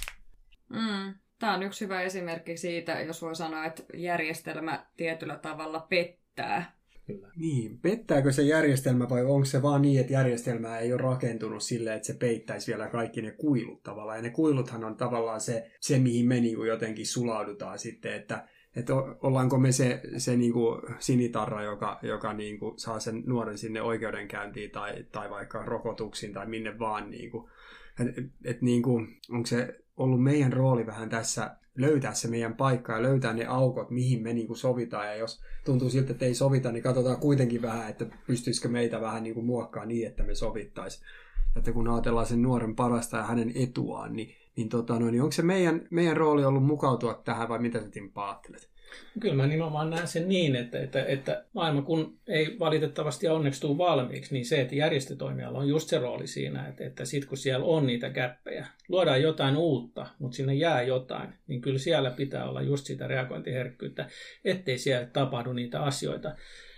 Mm. 0.69 1.15
Tämä 1.39 1.55
on 1.55 1.63
yksi 1.63 1.85
hyvä 1.85 2.03
esimerkki 2.03 2.57
siitä, 2.57 3.01
jos 3.01 3.23
voi 3.23 3.37
sanoa, 3.37 3.65
että 3.65 3.83
järjestelmä 3.95 4.87
tietyllä 4.97 5.37
tavalla 5.37 5.87
pettää. 5.89 6.82
Kyllä. 7.07 7.29
Niin, 7.37 7.79
pettääkö 7.79 8.33
se 8.33 8.43
järjestelmä 8.43 9.09
vai 9.09 9.25
onko 9.25 9.45
se 9.45 9.63
vaan 9.63 9.83
niin, 9.83 10.01
että 10.01 10.13
järjestelmä 10.13 10.79
ei 10.79 10.93
ole 10.93 11.03
rakentunut 11.03 11.63
silleen, 11.63 11.97
että 11.97 12.07
se 12.07 12.15
peittäisi 12.15 12.67
vielä 12.67 12.89
kaikki 12.89 13.23
ne 13.23 13.31
kuilut 13.31 13.83
tavallaan. 13.83 14.19
Ja 14.19 14.23
ne 14.23 14.31
kuiluthan 14.31 14.85
on 14.85 14.97
tavallaan 14.97 15.41
se, 15.41 15.71
se 15.81 15.99
mihin 15.99 16.27
me 16.27 16.41
niin 16.41 16.67
jotenkin 16.67 17.07
sulaudutaan 17.07 17.79
sitten, 17.79 18.15
että 18.15 18.49
että 18.77 18.95
ollaanko 19.23 19.59
me 19.59 19.73
se, 19.73 20.01
se 20.17 20.37
niin 20.37 20.53
kuin 20.53 20.83
sinitarra, 20.99 21.63
joka, 21.63 21.99
joka 22.03 22.33
niin 22.33 22.59
kuin 22.59 22.79
saa 22.79 23.01
sen 23.01 23.23
nuoren 23.27 23.59
sinne 23.59 23.83
oikeudenkäyntiin 23.83 24.71
tai, 24.71 25.05
tai 25.13 25.31
vaikka 25.31 25.65
rokotuksiin 25.65 26.33
tai 26.33 26.47
minne 26.47 26.79
vaan. 26.79 27.11
Niin 27.11 27.31
kuin. 27.31 27.51
Et, 28.01 28.25
et, 28.45 28.63
niin 28.63 28.83
kuin, 28.83 29.17
onko 29.31 29.47
se 29.47 29.81
ollut 29.97 30.23
meidän 30.23 30.53
rooli 30.53 30.87
vähän 30.87 31.09
tässä 31.09 31.57
löytää 31.77 32.15
se 32.15 32.29
meidän 32.29 32.57
paikka 32.57 32.93
ja 32.93 33.03
löytää 33.03 33.33
ne 33.33 33.45
aukot, 33.45 33.91
mihin 33.91 34.23
me 34.23 34.33
niin 34.33 34.47
kuin 34.47 34.57
sovitaan. 34.57 35.07
Ja 35.07 35.17
jos 35.17 35.41
tuntuu 35.65 35.91
siltä, 35.91 36.13
että 36.13 36.25
ei 36.25 36.35
sovita, 36.35 36.73
niin 36.73 36.83
katsotaan 36.83 37.21
kuitenkin 37.21 37.63
vähän, 37.63 37.91
että 37.91 38.07
pystyisikö 38.27 38.69
meitä 38.69 39.01
vähän 39.01 39.23
niin 39.23 39.35
kuin 39.35 39.47
muokkaa 39.47 39.85
niin, 39.85 40.07
että 40.07 40.23
me 40.23 40.35
sovittaisiin. 40.35 41.07
Että 41.57 41.73
kun 41.73 41.89
ajatellaan 41.89 42.27
sen 42.27 42.43
nuoren 42.43 42.77
parasta 42.77 43.17
ja 43.17 43.23
hänen 43.23 43.53
etuaan, 43.55 44.17
niin, 44.17 44.35
niin, 44.57 44.69
tota, 44.69 44.99
no, 44.99 45.11
niin 45.11 45.23
onko 45.23 45.33
se 45.33 45.43
meidän, 45.43 45.89
meidän 45.91 46.17
rooli 46.17 46.45
ollut 46.45 46.65
mukautua 46.65 47.15
tähän 47.15 47.49
vai 47.49 47.59
mitä 47.59 47.81
sä 47.81 47.89
Timppa 47.89 48.29
ajattelet? 48.29 48.72
Kyllä 49.21 49.35
mä 49.35 49.47
nimenomaan 49.47 49.91
näen 49.91 50.09
sen 50.09 50.29
niin, 50.29 50.57
että, 50.57 50.81
että, 50.81 51.05
että 51.05 51.45
maailma 51.53 51.83
kun 51.83 52.19
ei 52.29 52.57
valitettavasti 52.59 53.27
ja 53.27 53.35
onneksi 53.35 53.61
tule 53.61 53.79
valmiiksi, 53.79 54.35
niin 54.35 54.47
se, 54.47 54.61
että 54.61 54.75
järjestötoimijalla 54.75 55.59
on 55.59 55.69
just 55.69 55.89
se 55.89 55.99
rooli 55.99 56.27
siinä, 56.27 56.69
että, 56.69 56.85
että 56.85 57.05
sitten 57.05 57.29
kun 57.29 57.39
siellä 57.39 57.67
on 57.67 57.87
niitä 57.87 58.11
käppejä, 58.11 58.67
luodaan 58.89 59.23
jotain 59.23 59.57
uutta, 59.57 60.07
mutta 60.19 60.37
sinne 60.37 60.55
jää 60.55 60.83
jotain, 60.83 61.35
niin 61.47 61.61
kyllä 61.61 61.79
siellä 61.79 62.11
pitää 62.11 62.49
olla 62.49 62.63
just 62.63 62.87
sitä 62.87 63.07
reagointiherkkyyttä, 63.07 64.07
ettei 64.45 64.79
siellä 64.79 65.07
tapahdu 65.07 65.53
niitä 65.53 65.83
asioita, 65.83 66.37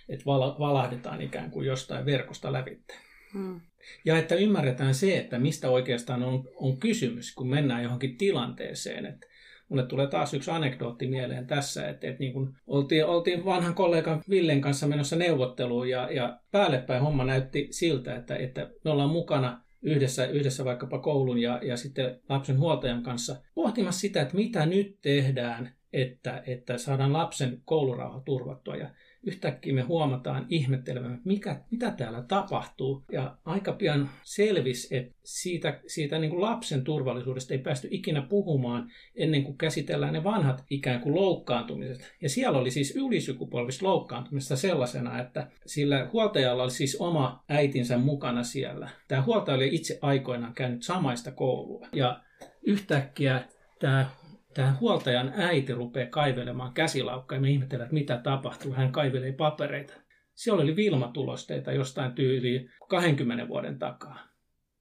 että 0.08 0.24
vala, 0.26 0.56
valahdetaan 0.58 1.22
ikään 1.22 1.50
kuin 1.50 1.66
jostain 1.66 2.06
verkosta 2.06 2.52
lävitte. 2.52 2.94
Mm. 3.34 3.60
Ja 4.04 4.18
että 4.18 4.34
ymmärretään 4.34 4.94
se, 4.94 5.18
että 5.18 5.38
mistä 5.38 5.70
oikeastaan 5.70 6.22
on, 6.22 6.48
on 6.56 6.76
kysymys, 6.76 7.34
kun 7.34 7.50
mennään 7.50 7.82
johonkin 7.82 8.16
tilanteeseen. 8.16 9.06
Että 9.06 9.26
mulle 9.68 9.86
tulee 9.86 10.06
taas 10.06 10.34
yksi 10.34 10.50
anekdootti 10.50 11.06
mieleen 11.06 11.46
tässä, 11.46 11.88
että, 11.88 12.06
että 12.06 12.20
niin 12.20 12.32
kun 12.32 12.56
oltiin, 12.66 13.06
oltiin 13.06 13.44
vanhan 13.44 13.74
kollegan 13.74 14.22
Villen 14.30 14.60
kanssa 14.60 14.86
menossa 14.86 15.16
neuvotteluun 15.16 15.88
ja, 15.88 16.10
ja 16.10 16.38
päällepäin 16.50 17.02
homma 17.02 17.24
näytti 17.24 17.68
siltä, 17.70 18.16
että, 18.16 18.36
että 18.36 18.70
me 18.84 18.90
ollaan 18.90 19.10
mukana 19.10 19.64
yhdessä, 19.82 20.26
yhdessä 20.26 20.64
vaikkapa 20.64 20.98
koulun 20.98 21.38
ja, 21.38 21.60
ja 21.62 21.76
sitten 21.76 22.20
lapsen 22.28 22.58
huoltajan 22.58 23.02
kanssa 23.02 23.36
pohtimassa 23.54 24.00
sitä, 24.00 24.22
että 24.22 24.36
mitä 24.36 24.66
nyt 24.66 24.98
tehdään, 25.02 25.74
että, 25.92 26.42
että 26.46 26.78
saadaan 26.78 27.12
lapsen 27.12 27.62
koulurauha 27.64 28.20
turvattua. 28.20 28.76
Ja 28.76 28.90
yhtäkkiä 29.26 29.74
me 29.74 29.82
huomataan 29.82 30.46
ihmettelemään, 30.48 31.14
että 31.14 31.28
mikä, 31.28 31.60
mitä 31.70 31.90
täällä 31.90 32.22
tapahtuu. 32.22 33.04
Ja 33.12 33.36
aika 33.44 33.72
pian 33.72 34.10
selvisi, 34.22 34.96
että 34.96 35.14
siitä, 35.24 35.80
siitä 35.86 36.18
niin 36.18 36.30
kuin 36.30 36.40
lapsen 36.40 36.84
turvallisuudesta 36.84 37.54
ei 37.54 37.58
päästy 37.58 37.88
ikinä 37.90 38.22
puhumaan 38.22 38.90
ennen 39.16 39.44
kuin 39.44 39.58
käsitellään 39.58 40.12
ne 40.12 40.24
vanhat 40.24 40.64
ikään 40.70 41.00
kuin 41.00 41.14
loukkaantumiset. 41.14 42.14
Ja 42.22 42.28
siellä 42.28 42.58
oli 42.58 42.70
siis 42.70 42.96
ylisukupolvista 42.96 43.86
loukkaantumista 43.86 44.56
sellaisena, 44.56 45.20
että 45.20 45.50
sillä 45.66 46.08
huoltajalla 46.12 46.62
oli 46.62 46.70
siis 46.70 46.96
oma 47.00 47.44
äitinsä 47.48 47.98
mukana 47.98 48.42
siellä. 48.42 48.90
Tämä 49.08 49.22
huoltaja 49.22 49.56
oli 49.56 49.74
itse 49.74 49.98
aikoinaan 50.02 50.54
käynyt 50.54 50.82
samaista 50.82 51.32
koulua. 51.32 51.88
Ja 51.92 52.20
yhtäkkiä 52.62 53.44
tämä 53.78 54.10
tämä 54.54 54.76
huoltajan 54.80 55.32
äiti 55.36 55.74
rupeaa 55.74 56.10
kaivelemaan 56.10 56.72
käsilaukkaa 56.72 57.36
ja 57.36 57.42
me 57.42 57.50
ihmetellään, 57.50 57.86
että 57.86 57.94
mitä 57.94 58.16
tapahtuu. 58.16 58.72
Hän 58.72 58.92
kaivelee 58.92 59.32
papereita. 59.32 59.94
siellä 60.34 60.62
oli 60.62 60.76
Vilma-tulosteita 60.76 61.72
jostain 61.72 62.12
tyyliin 62.12 62.70
20 62.88 63.48
vuoden 63.48 63.78
takaa. 63.78 64.18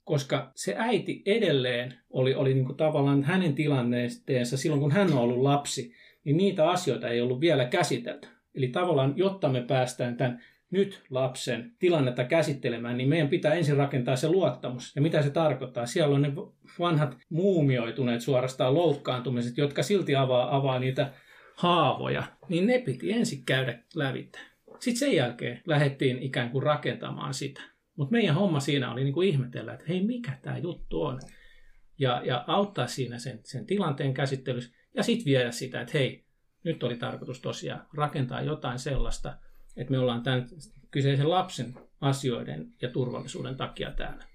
Koska 0.03 0.51
se 0.55 0.75
äiti 0.77 1.23
edelleen 1.25 1.93
oli, 2.09 2.36
oli 2.36 2.53
niin 2.53 2.65
kuin 2.65 2.77
tavallaan 2.77 3.23
hänen 3.23 3.55
tilanneensa 3.55 4.57
silloin, 4.57 4.81
kun 4.81 4.91
hän 4.91 5.13
on 5.13 5.17
ollut 5.17 5.41
lapsi, 5.41 5.93
niin 6.23 6.38
niitä 6.38 6.69
asioita 6.69 7.07
ei 7.07 7.21
ollut 7.21 7.41
vielä 7.41 7.65
käsitelty. 7.65 8.27
Eli 8.55 8.67
tavallaan, 8.67 9.13
jotta 9.15 9.49
me 9.49 9.62
päästään 9.62 10.17
tämän 10.17 10.43
nyt 10.73 11.03
lapsen 11.09 11.71
tilannetta 11.79 12.23
käsittelemään, 12.23 12.97
niin 12.97 13.09
meidän 13.09 13.27
pitää 13.27 13.53
ensin 13.53 13.77
rakentaa 13.77 14.15
se 14.15 14.29
luottamus. 14.29 14.95
Ja 14.95 15.01
mitä 15.01 15.21
se 15.21 15.29
tarkoittaa? 15.29 15.86
Siellä 15.86 16.15
on 16.15 16.21
ne 16.21 16.31
vanhat 16.79 17.17
muumioituneet 17.29 18.21
suorastaan 18.21 18.73
loukkaantumiset, 18.73 19.57
jotka 19.57 19.83
silti 19.83 20.15
avaa, 20.15 20.55
avaa 20.55 20.79
niitä 20.79 21.13
haavoja. 21.55 22.23
Niin 22.49 22.67
ne 22.67 22.79
piti 22.79 23.12
ensin 23.12 23.45
käydä 23.45 23.79
lävitse. 23.95 24.39
Sitten 24.79 24.99
sen 24.99 25.15
jälkeen 25.15 25.62
lähdettiin 25.67 26.19
ikään 26.19 26.49
kuin 26.49 26.63
rakentamaan 26.63 27.33
sitä. 27.33 27.62
Mutta 27.95 28.12
meidän 28.12 28.36
homma 28.36 28.59
siinä 28.59 28.91
oli 28.91 29.03
niin 29.03 29.13
kuin 29.13 29.29
ihmetellä, 29.29 29.73
että 29.73 29.86
hei, 29.89 30.05
mikä 30.05 30.39
tämä 30.41 30.57
juttu 30.57 31.01
on. 31.01 31.19
Ja, 31.99 32.21
ja 32.25 32.43
auttaa 32.47 32.88
siinä 32.88 33.19
sen, 33.19 33.39
sen 33.43 33.65
tilanteen 33.65 34.13
käsittelyssä. 34.13 34.75
Ja 34.95 35.03
sitten 35.03 35.25
viedä 35.25 35.51
sitä, 35.51 35.81
että 35.81 35.97
hei, 35.97 36.25
nyt 36.63 36.83
oli 36.83 36.97
tarkoitus 36.97 37.41
tosiaan 37.41 37.88
rakentaa 37.97 38.41
jotain 38.41 38.79
sellaista, 38.79 39.38
että 39.77 39.91
me 39.91 39.99
ollaan 39.99 40.23
tämän 40.23 40.45
kyseisen 40.91 41.29
lapsen 41.29 41.73
asioiden 42.01 42.67
ja 42.81 42.89
turvallisuuden 42.89 43.55
takia 43.55 43.91
täällä. 43.91 44.25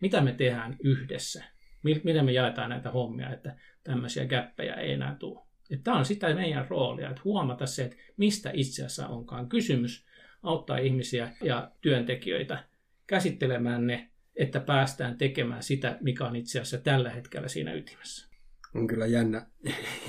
Mitä 0.00 0.20
me 0.20 0.32
tehdään 0.32 0.76
yhdessä? 0.84 1.44
Miten 1.82 2.24
me 2.24 2.32
jaetaan 2.32 2.70
näitä 2.70 2.90
hommia, 2.90 3.30
että 3.30 3.56
tämmöisiä 3.84 4.26
käppejä 4.26 4.74
ei 4.74 4.92
enää 4.92 5.16
tule? 5.18 5.46
Tämä 5.84 5.98
on 5.98 6.04
sitä 6.04 6.34
meidän 6.34 6.66
roolia, 6.68 7.10
että 7.10 7.22
huomata 7.24 7.66
se, 7.66 7.84
että 7.84 7.96
mistä 8.16 8.50
itse 8.54 8.84
asiassa 8.84 9.08
onkaan 9.08 9.48
kysymys, 9.48 10.06
auttaa 10.42 10.78
ihmisiä 10.78 11.30
ja 11.42 11.70
työntekijöitä 11.80 12.64
käsittelemään 13.06 13.86
ne, 13.86 14.10
että 14.36 14.60
päästään 14.60 15.18
tekemään 15.18 15.62
sitä, 15.62 15.98
mikä 16.00 16.24
on 16.24 16.36
itse 16.36 16.60
asiassa 16.60 16.78
tällä 16.78 17.10
hetkellä 17.10 17.48
siinä 17.48 17.72
ytimessä. 17.72 18.30
On 18.74 18.86
kyllä 18.86 19.06
jännä, 19.06 19.46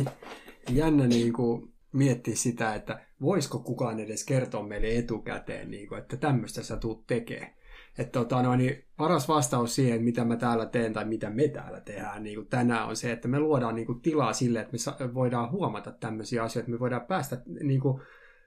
jännä 0.82 1.08
niin 1.08 1.34
kuin 1.34 1.71
miettiä 1.94 2.36
sitä, 2.36 2.76
että 2.76 3.00
voisiko 3.22 3.60
kukaan 3.60 4.00
edes 4.00 4.26
kertoa 4.26 4.64
meille 4.64 4.98
etukäteen, 4.98 5.72
niin 5.72 5.88
kuin, 5.88 6.00
että 6.00 6.18
tämmöistä 6.18 6.64
sä 6.64 6.78
tuut 6.78 7.08
tekemään. 7.08 7.52
Että 7.98 8.20
tota, 8.20 8.42
no, 8.42 8.56
niin 8.56 8.86
paras 8.98 9.28
vastaus 9.28 9.76
siihen, 9.76 10.04
mitä 10.04 10.26
mä 10.26 10.36
täällä 10.36 10.66
teen 10.66 10.94
tai 10.94 11.06
mitä 11.06 11.30
me 11.30 11.48
täällä 11.48 11.82
tehdään 11.82 12.24
niin 12.24 12.36
kuin 12.36 12.48
tänään 12.48 12.88
on 12.88 12.96
se, 12.96 13.12
että 13.12 13.28
me 13.28 13.40
luodaan 13.40 13.76
niin 13.76 13.86
kuin, 13.86 14.02
tilaa 14.02 14.34
sille, 14.34 14.60
että 14.60 14.78
me 15.00 15.14
voidaan 15.14 15.52
huomata 15.52 15.92
tämmöisiä 15.92 16.44
asioita, 16.44 16.72
me 16.72 16.80
voidaan 16.80 17.06
päästä 17.06 17.42
niin 17.64 17.80
kuin, 17.80 18.02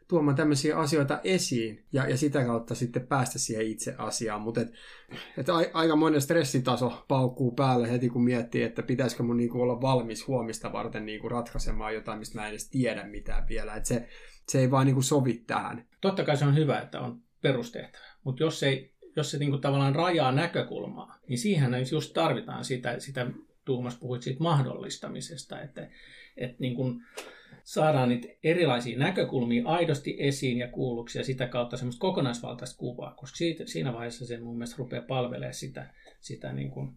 tuomaan 0.09 0.37
tämmöisiä 0.37 0.79
asioita 0.79 1.21
esiin 1.25 1.85
ja, 1.93 2.09
ja 2.09 2.17
sitä 2.17 2.45
kautta 2.45 2.75
sitten 2.75 3.07
päästä 3.07 3.39
siihen 3.39 3.67
itse 3.67 3.95
asiaan. 3.99 4.41
Mutta 4.41 4.61
et, 4.61 4.69
et 5.39 5.49
a, 5.49 5.55
aika 5.73 5.97
monen 5.97 6.21
stressitaso 6.21 7.05
paukkuu 7.09 7.53
päälle 7.53 7.91
heti, 7.91 8.09
kun 8.09 8.25
miettii, 8.25 8.63
että 8.63 8.83
pitäisikö 8.83 9.23
mun 9.23 9.37
niinku 9.37 9.61
olla 9.61 9.81
valmis 9.81 10.29
huomista 10.29 10.73
varten 10.73 11.07
niinku 11.07 11.29
ratkaisemaan 11.29 11.95
jotain, 11.95 12.19
mistä 12.19 12.39
mä 12.39 12.47
en 12.47 12.51
edes 12.51 12.71
tiedä 12.71 13.05
mitään 13.05 13.49
vielä. 13.49 13.75
Et 13.75 13.87
se, 13.87 14.09
se 14.49 14.61
ei 14.61 14.71
vaan 14.71 14.87
niinku 14.87 15.03
sovi 15.03 15.35
tähän. 15.47 15.87
Totta 16.01 16.25
kai 16.25 16.37
se 16.37 16.45
on 16.45 16.57
hyvä, 16.57 16.81
että 16.81 17.01
on 17.01 17.21
perustehtävä, 17.43 18.05
mutta 18.25 18.43
jos 18.43 18.61
jos 19.17 19.31
se 19.31 19.39
niinku 19.39 19.59
tavallaan 19.59 19.95
rajaa 19.95 20.33
näkökulmaa, 20.33 21.19
niin 21.29 21.39
siihen 21.39 21.75
just 21.93 22.13
tarvitaan 22.13 22.65
sitä, 22.65 22.99
sitä 22.99 23.27
Tuomas 23.65 23.99
puhuit 23.99 24.23
siitä 24.23 24.43
mahdollistamisesta, 24.43 25.61
että, 25.61 25.89
että 26.37 26.57
niin 26.59 26.75
kuin 26.75 27.03
saadaan 27.65 28.09
niitä 28.09 28.29
erilaisia 28.45 28.99
näkökulmia 28.99 29.69
aidosti 29.69 30.17
esiin 30.19 30.59
ja 30.59 30.69
kuulluksi 30.69 31.19
ja 31.19 31.25
sitä 31.25 31.47
kautta 31.47 31.77
semmoista 31.77 32.01
kokonaisvaltaista 32.01 32.79
kuvaa, 32.79 33.15
koska 33.15 33.37
siitä, 33.37 33.67
siinä 33.67 33.93
vaiheessa 33.93 34.27
se 34.27 34.41
mun 34.41 34.57
mielestä 34.57 34.77
rupeaa 34.79 35.05
palvelemaan 35.09 35.55
sitä, 35.55 35.95
sitä 36.21 36.53
niin 36.53 36.71
kuin 36.71 36.95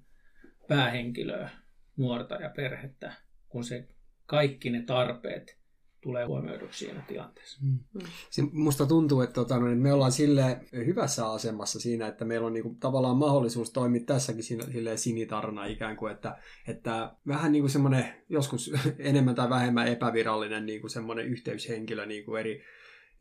päähenkilöä, 0.67 1.49
nuorta 1.97 2.35
ja 2.35 2.49
perhettä, 2.49 3.13
kun 3.49 3.63
se 3.63 3.87
kaikki 4.25 4.69
ne 4.69 4.81
tarpeet 4.81 5.57
tulee 6.01 6.25
huomioiduksi 6.25 6.85
siinä 6.85 7.03
tilanteessa. 7.07 7.59
Mm. 7.63 7.79
mm. 7.93 8.49
musta 8.53 8.85
tuntuu, 8.85 9.21
että 9.21 9.33
tota, 9.33 9.59
no, 9.59 9.75
me 9.75 9.93
ollaan 9.93 10.11
sille 10.11 10.59
hyvässä 10.73 11.31
asemassa 11.31 11.79
siinä, 11.79 12.07
että 12.07 12.25
meillä 12.25 12.47
on 12.47 12.53
niinku, 12.53 12.75
tavallaan 12.79 13.17
mahdollisuus 13.17 13.71
toimia 13.71 14.01
tässäkin 14.05 14.43
sille 14.43 14.97
sinitarna 14.97 15.65
ikään 15.65 15.97
kuin, 15.97 16.11
että, 16.11 16.37
että 16.67 17.11
vähän 17.27 17.51
niin 17.51 17.61
kuin 17.61 17.71
semmoinen 17.71 18.05
joskus 18.29 18.71
enemmän 18.99 19.35
tai 19.35 19.49
vähemmän 19.49 19.87
epävirallinen 19.87 20.65
niin 20.65 20.81
kuin 20.81 20.91
semmoinen 20.91 21.27
yhteyshenkilö 21.27 22.05
niin 22.05 22.25
kuin 22.25 22.39
eri, 22.39 22.63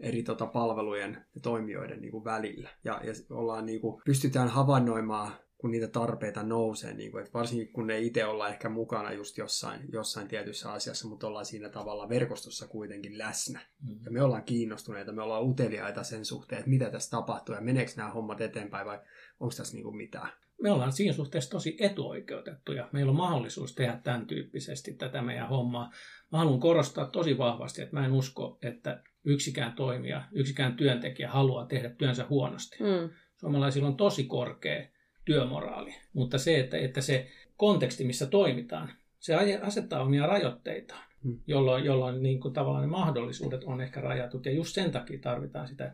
eri 0.00 0.22
tota, 0.22 0.46
palvelujen 0.46 1.24
ja 1.34 1.40
toimijoiden 1.40 2.00
niin 2.00 2.12
kuin 2.12 2.24
välillä. 2.24 2.70
Ja, 2.84 3.00
ja 3.04 3.12
ollaan, 3.30 3.66
niin 3.66 3.80
kuin, 3.80 4.02
pystytään 4.04 4.48
havainnoimaan 4.48 5.32
kun 5.58 5.70
niitä 5.70 5.88
tarpeita 5.88 6.42
nousee, 6.42 6.94
niin 6.94 7.10
kuin, 7.10 7.24
että 7.24 7.38
varsinkin 7.38 7.72
kun 7.72 7.90
ei 7.90 8.06
itse 8.06 8.24
olla 8.24 8.48
ehkä 8.48 8.68
mukana 8.68 9.12
just 9.12 9.38
jossain, 9.38 9.80
jossain 9.92 10.28
tietyssä 10.28 10.72
asiassa, 10.72 11.08
mutta 11.08 11.26
ollaan 11.26 11.46
siinä 11.46 11.68
tavalla 11.68 12.08
verkostossa 12.08 12.66
kuitenkin 12.66 13.18
läsnä. 13.18 13.60
Mm. 13.88 13.98
Ja 14.04 14.10
me 14.10 14.22
ollaan 14.22 14.44
kiinnostuneita, 14.44 15.12
me 15.12 15.22
ollaan 15.22 15.44
uteliaita 15.44 16.02
sen 16.02 16.24
suhteen, 16.24 16.58
että 16.58 16.70
mitä 16.70 16.90
tässä 16.90 17.10
tapahtuu 17.10 17.54
ja 17.54 17.60
meneekö 17.60 17.92
nämä 17.96 18.10
hommat 18.10 18.40
eteenpäin 18.40 18.86
vai 18.86 19.00
onko 19.40 19.54
tässä 19.56 19.74
niin 19.74 19.84
kuin 19.84 19.96
mitään. 19.96 20.28
Me 20.62 20.70
ollaan 20.70 20.92
siinä 20.92 21.12
suhteessa 21.12 21.50
tosi 21.50 21.76
etuoikeutettuja. 21.80 22.88
Meillä 22.92 23.10
on 23.10 23.16
mahdollisuus 23.16 23.74
tehdä 23.74 24.00
tämän 24.04 24.26
tyyppisesti 24.26 24.92
tätä 24.92 25.22
meidän 25.22 25.48
hommaa. 25.48 25.90
Mä 26.32 26.38
haluan 26.38 26.60
korostaa 26.60 27.06
tosi 27.06 27.38
vahvasti, 27.38 27.82
että 27.82 27.96
mä 27.96 28.04
en 28.06 28.12
usko, 28.12 28.58
että 28.62 29.02
yksikään 29.24 29.72
toimija, 29.72 30.24
yksikään 30.32 30.76
työntekijä 30.76 31.30
haluaa 31.30 31.66
tehdä 31.66 31.90
työnsä 31.90 32.26
huonosti. 32.30 32.76
Mm. 32.80 33.10
Suomalaisilla 33.36 33.88
on 33.88 33.96
tosi 33.96 34.24
korkea 34.24 34.86
työmoraali. 35.26 35.94
Mutta 36.12 36.38
se, 36.38 36.60
että, 36.60 36.76
että 36.76 37.00
se 37.00 37.26
konteksti, 37.56 38.04
missä 38.04 38.26
toimitaan, 38.26 38.92
se 39.18 39.34
asettaa 39.62 40.02
omia 40.02 40.26
rajoitteitaan, 40.26 41.04
hmm. 41.24 41.38
jolloin, 41.46 41.84
jolloin 41.84 42.22
niin 42.22 42.40
kuin 42.40 42.54
tavallaan 42.54 42.82
ne 42.84 42.90
mahdollisuudet 42.90 43.64
on 43.64 43.80
ehkä 43.80 44.00
rajatut. 44.00 44.46
Ja 44.46 44.52
just 44.52 44.74
sen 44.74 44.90
takia 44.90 45.18
tarvitaan 45.18 45.68
sitä 45.68 45.92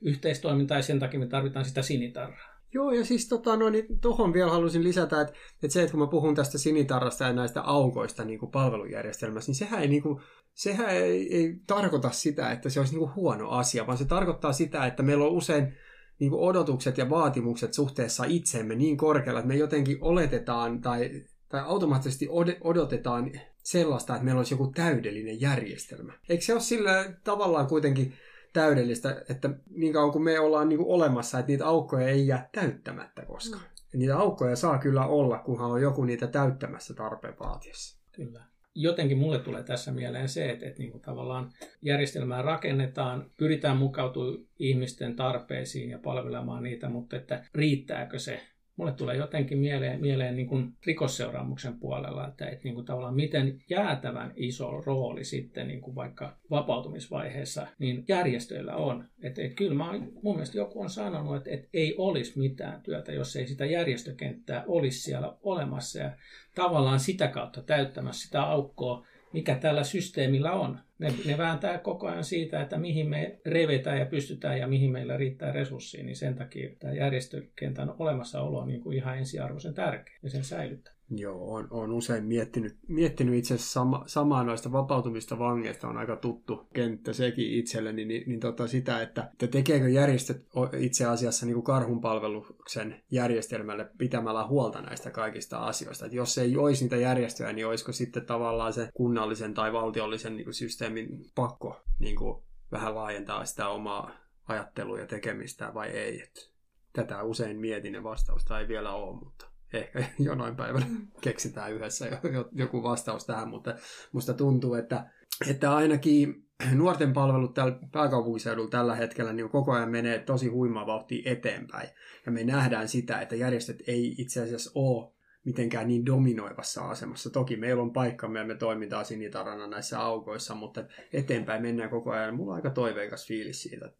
yhteistoimintaa 0.00 0.76
ja 0.78 0.82
sen 0.82 0.98
takia 0.98 1.20
me 1.20 1.26
tarvitaan 1.26 1.64
sitä 1.64 1.82
sinitarraa. 1.82 2.56
Joo, 2.74 2.92
ja 2.92 3.04
siis 3.04 3.28
tota, 3.28 3.56
no, 3.56 3.70
niin 3.70 4.00
tuohon 4.00 4.32
vielä 4.32 4.50
halusin 4.50 4.84
lisätä, 4.84 5.20
että, 5.20 5.34
että 5.62 5.72
se, 5.72 5.82
että 5.82 5.90
kun 5.90 6.00
mä 6.00 6.06
puhun 6.06 6.34
tästä 6.34 6.58
sinitarrasta 6.58 7.24
ja 7.24 7.32
näistä 7.32 7.62
aukoista 7.62 8.24
niin 8.24 8.38
kuin 8.38 8.50
palvelujärjestelmässä, 8.50 9.50
niin 9.50 9.56
sehän 9.56 9.82
ei, 9.82 9.88
niin 9.88 10.02
kuin, 10.02 10.20
sehän 10.54 10.90
ei, 10.90 11.36
ei 11.36 11.60
tarkoita 11.66 12.10
sitä, 12.10 12.52
että 12.52 12.70
se 12.70 12.80
olisi 12.80 12.92
niin 12.92 12.98
kuin 12.98 13.14
huono 13.14 13.48
asia, 13.48 13.86
vaan 13.86 13.98
se 13.98 14.04
tarkoittaa 14.04 14.52
sitä, 14.52 14.86
että 14.86 15.02
meillä 15.02 15.24
on 15.24 15.32
usein 15.32 15.76
niin 16.18 16.30
kuin 16.30 16.42
odotukset 16.42 16.98
ja 16.98 17.10
vaatimukset 17.10 17.74
suhteessa 17.74 18.24
itseemme 18.26 18.74
niin 18.74 18.96
korkealla, 18.96 19.40
että 19.40 19.48
me 19.48 19.56
jotenkin 19.56 19.98
oletetaan 20.00 20.80
tai, 20.80 21.24
tai 21.48 21.62
automaattisesti 21.64 22.28
odotetaan 22.60 23.32
sellaista, 23.62 24.14
että 24.14 24.24
meillä 24.24 24.38
olisi 24.38 24.54
joku 24.54 24.66
täydellinen 24.66 25.40
järjestelmä. 25.40 26.12
Eikö 26.28 26.44
se 26.44 26.52
ole 26.52 26.60
sillä 26.60 27.12
tavallaan 27.24 27.66
kuitenkin 27.66 28.12
täydellistä, 28.52 29.24
että 29.28 29.50
niin 29.70 29.92
kauan 29.92 30.12
kuin 30.12 30.24
me 30.24 30.40
ollaan 30.40 30.68
niin 30.68 30.78
kuin 30.78 30.88
olemassa, 30.88 31.38
että 31.38 31.52
niitä 31.52 31.66
aukkoja 31.66 32.08
ei 32.08 32.26
jää 32.26 32.48
täyttämättä 32.52 33.22
koskaan. 33.22 33.62
Mm. 33.62 33.98
niitä 33.98 34.18
aukkoja 34.18 34.56
saa 34.56 34.78
kyllä 34.78 35.06
olla, 35.06 35.38
kunhan 35.38 35.70
on 35.70 35.82
joku 35.82 36.04
niitä 36.04 36.26
täyttämässä 36.26 36.94
tarpeen 36.94 37.38
vaatiessa. 37.38 37.98
Kyllä 38.12 38.55
jotenkin 38.76 39.18
mulle 39.18 39.38
tulee 39.38 39.62
tässä 39.62 39.92
mieleen 39.92 40.28
se, 40.28 40.50
että, 40.50 40.66
että 40.66 40.78
niin 40.78 40.90
kuin 40.90 41.02
tavallaan 41.02 41.52
järjestelmää 41.82 42.42
rakennetaan, 42.42 43.30
pyritään 43.36 43.76
mukautumaan 43.76 44.38
ihmisten 44.58 45.16
tarpeisiin 45.16 45.90
ja 45.90 45.98
palvelemaan 45.98 46.62
niitä, 46.62 46.88
mutta 46.88 47.16
että 47.16 47.44
riittääkö 47.54 48.18
se 48.18 48.40
mulle 48.76 48.92
tulee 48.92 49.16
jotenkin 49.16 49.58
mieleen, 49.58 50.00
mieleen 50.00 50.36
niin 50.36 50.46
kuin 50.46 50.72
rikosseuraamuksen 50.86 51.78
puolella, 51.78 52.28
että, 52.28 52.46
että 52.46 52.64
niin 52.64 52.74
kuin 52.74 52.86
tavallaan 52.86 53.14
miten 53.14 53.58
jäätävän 53.70 54.32
iso 54.36 54.80
rooli 54.86 55.24
sitten 55.24 55.68
niin 55.68 55.80
kuin 55.80 55.94
vaikka 55.94 56.36
vapautumisvaiheessa 56.50 57.66
niin 57.78 58.04
järjestöillä 58.08 58.76
on. 58.76 59.04
Että, 59.22 59.42
että 59.42 59.56
kyllä 59.56 59.74
mä, 59.74 59.92
mun 60.22 60.34
mielestä 60.34 60.58
joku 60.58 60.80
on 60.80 60.90
sanonut, 60.90 61.36
että, 61.36 61.50
että 61.50 61.68
ei 61.74 61.94
olisi 61.98 62.38
mitään 62.38 62.82
työtä, 62.82 63.12
jos 63.12 63.36
ei 63.36 63.46
sitä 63.46 63.66
järjestökenttää 63.66 64.64
olisi 64.66 65.00
siellä 65.00 65.36
olemassa 65.42 65.98
ja 65.98 66.10
tavallaan 66.54 67.00
sitä 67.00 67.28
kautta 67.28 67.62
täyttämässä 67.62 68.26
sitä 68.26 68.42
aukkoa, 68.42 69.06
mikä 69.32 69.54
tällä 69.54 69.84
systeemillä 69.84 70.52
on. 70.52 70.85
Ne, 70.98 71.14
ne 71.26 71.38
vääntää 71.38 71.78
koko 71.78 72.06
ajan 72.06 72.24
siitä, 72.24 72.62
että 72.62 72.78
mihin 72.78 73.08
me 73.08 73.40
revetään 73.46 73.98
ja 73.98 74.06
pystytään 74.06 74.58
ja 74.58 74.66
mihin 74.66 74.92
meillä 74.92 75.16
riittää 75.16 75.52
resursseja, 75.52 76.04
niin 76.04 76.16
sen 76.16 76.34
takia 76.34 76.70
tämä 76.78 76.92
järjestökentän 76.92 77.94
olemassaolo 77.98 78.58
on 78.58 78.68
niin 78.68 78.80
kuin 78.80 78.96
ihan 78.96 79.18
ensiarvoisen 79.18 79.74
tärkeä 79.74 80.18
ja 80.22 80.30
sen 80.30 80.44
säilyttää. 80.44 80.95
Joo, 81.10 81.54
on, 81.54 81.68
on 81.70 81.92
usein 81.92 82.24
miettinyt, 82.24 82.76
miettinyt 82.88 83.34
itse 83.34 83.54
asiassa 83.54 83.72
sama, 83.72 84.04
samaa 84.06 84.44
noista 84.44 84.72
vapautumista 84.72 85.38
vangeista, 85.38 85.88
on 85.88 85.96
aika 85.96 86.16
tuttu 86.16 86.66
kenttä 86.74 87.12
sekin 87.12 87.52
itselleni, 87.52 88.04
niin, 88.04 88.28
niin 88.28 88.40
tota 88.40 88.66
sitä, 88.66 89.02
että, 89.02 89.28
että 89.32 89.46
tekeekö 89.46 89.88
järjestöt 89.88 90.46
itse 90.78 91.04
asiassa 91.04 91.46
niin 91.46 91.54
kuin 91.54 91.64
karhunpalveluksen 91.64 93.02
järjestelmälle 93.10 93.90
pitämällä 93.98 94.46
huolta 94.46 94.80
näistä 94.80 95.10
kaikista 95.10 95.58
asioista. 95.58 96.04
Että 96.04 96.16
jos 96.16 96.38
ei 96.38 96.56
olisi 96.56 96.84
niitä 96.84 96.96
järjestöjä, 96.96 97.52
niin 97.52 97.66
olisiko 97.66 97.92
sitten 97.92 98.26
tavallaan 98.26 98.72
se 98.72 98.88
kunnallisen 98.94 99.54
tai 99.54 99.72
valtiollisen 99.72 100.36
niin 100.36 100.44
kuin 100.44 100.54
systeemin 100.54 101.24
pakko 101.34 101.80
niin 101.98 102.16
kuin 102.16 102.42
vähän 102.72 102.94
laajentaa 102.94 103.44
sitä 103.44 103.68
omaa 103.68 104.10
ajattelua 104.48 104.98
ja 104.98 105.06
tekemistä 105.06 105.74
vai 105.74 105.88
ei. 105.88 106.22
Et 106.22 106.52
tätä 106.92 107.22
usein 107.22 107.56
mietin 107.56 107.94
ja 107.94 108.02
vastausta 108.02 108.60
ei 108.60 108.68
vielä 108.68 108.92
ole, 108.92 109.16
mutta 109.16 109.55
ehkä 109.78 110.04
jonain 110.18 110.56
päivänä 110.56 110.86
keksitään 111.20 111.72
yhdessä 111.72 112.20
joku 112.52 112.82
vastaus 112.82 113.26
tähän, 113.26 113.48
mutta 113.48 113.74
musta 114.12 114.34
tuntuu, 114.34 114.74
että, 114.74 115.10
että 115.50 115.76
ainakin 115.76 116.46
nuorten 116.74 117.12
palvelut 117.12 117.54
täällä 117.54 117.78
pääkaupunkiseudulla 117.92 118.70
tällä 118.70 118.94
hetkellä 118.94 119.32
niin 119.32 119.48
koko 119.48 119.72
ajan 119.72 119.90
menee 119.90 120.18
tosi 120.18 120.48
huimaa 120.48 120.86
vauhtia 120.86 121.32
eteenpäin. 121.32 121.88
Ja 122.26 122.32
me 122.32 122.44
nähdään 122.44 122.88
sitä, 122.88 123.20
että 123.20 123.36
järjestöt 123.36 123.82
ei 123.86 124.14
itse 124.18 124.42
asiassa 124.42 124.70
ole 124.74 125.12
mitenkään 125.44 125.88
niin 125.88 126.06
dominoivassa 126.06 126.88
asemassa. 126.88 127.30
Toki 127.30 127.56
meillä 127.56 127.82
on 127.82 127.92
paikkamme 127.92 128.38
ja 128.38 128.44
me 128.44 128.54
toimitaan 128.54 129.04
sinitarana 129.04 129.66
näissä 129.66 130.00
aukoissa, 130.00 130.54
mutta 130.54 130.84
eteenpäin 131.12 131.62
mennään 131.62 131.90
koko 131.90 132.10
ajan. 132.10 132.36
Mulla 132.36 132.52
on 132.52 132.56
aika 132.56 132.70
toiveikas 132.70 133.26
fiilis 133.26 133.62
siitä, 133.62 133.92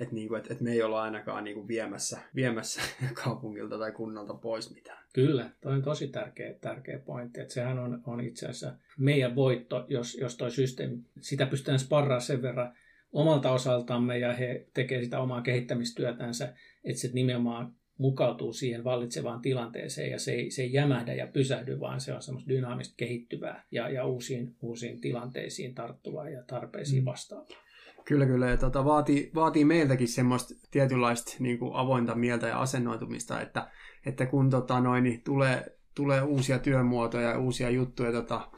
että, 0.00 0.14
niinku, 0.14 0.34
että, 0.34 0.52
että 0.52 0.64
me 0.64 0.72
ei 0.72 0.82
olla 0.82 1.02
ainakaan 1.02 1.44
niinku 1.44 1.68
viemässä, 1.68 2.18
viemässä 2.34 2.80
kaupungilta 3.24 3.78
tai 3.78 3.92
kunnalta 3.92 4.34
pois 4.34 4.74
mitään. 4.74 5.04
Kyllä, 5.12 5.50
toi 5.60 5.74
on 5.74 5.82
tosi 5.82 6.08
tärkeä, 6.08 6.54
tärkeä 6.60 6.98
pointti, 6.98 7.40
että 7.40 7.54
sehän 7.54 7.78
on, 7.78 8.02
on 8.06 8.20
itse 8.20 8.46
asiassa 8.46 8.74
meidän 8.98 9.34
voitto, 9.34 9.86
jos, 9.88 10.14
jos 10.20 10.36
toi 10.36 10.50
systeemi, 10.50 10.98
sitä 11.20 11.46
pystytään 11.46 11.78
sparraa 11.78 12.20
sen 12.20 12.42
verran 12.42 12.74
omalta 13.12 13.50
osaltamme 13.50 14.18
ja 14.18 14.32
he 14.32 14.66
tekevät 14.74 15.04
sitä 15.04 15.20
omaa 15.20 15.42
kehittämistyötänsä, 15.42 16.54
että 16.84 17.00
se 17.00 17.10
nimenomaan 17.12 17.74
mukautuu 17.98 18.52
siihen 18.52 18.84
vallitsevaan 18.84 19.42
tilanteeseen 19.42 20.10
ja 20.10 20.18
se 20.18 20.32
ei, 20.32 20.50
se 20.50 20.62
ei 20.62 20.72
jämähdä 20.72 21.14
ja 21.14 21.26
pysähdy, 21.26 21.80
vaan 21.80 22.00
se 22.00 22.14
on 22.14 22.22
semmoista 22.22 22.48
dynaamista 22.48 22.94
kehittyvää 22.96 23.64
ja, 23.70 23.88
ja 23.88 24.06
uusiin, 24.06 24.54
uusiin 24.62 25.00
tilanteisiin 25.00 25.74
tarttuvaa 25.74 26.28
ja 26.28 26.42
tarpeisiin 26.46 27.02
mm. 27.02 27.04
vastaavaa. 27.04 27.69
Kyllä, 28.04 28.26
kyllä. 28.26 28.50
Ja 28.50 28.56
tota, 28.56 28.84
vaatii, 28.84 29.30
vaatii 29.34 29.64
meiltäkin 29.64 30.08
semmoista 30.08 30.54
tietynlaista 30.70 31.36
niin 31.38 31.58
kuin 31.58 31.74
avointa 31.74 32.14
mieltä 32.14 32.46
ja 32.46 32.60
asennoitumista, 32.60 33.40
että, 33.40 33.70
että 34.06 34.26
kun 34.26 34.50
tota, 34.50 34.80
noin, 34.80 35.04
niin 35.04 35.22
tulee, 35.22 35.76
tulee 35.94 36.22
uusia 36.22 36.58
työmuotoja 36.58 37.30
ja 37.30 37.38
uusia 37.38 37.70
juttuja 37.70 38.12
tota, 38.12 38.50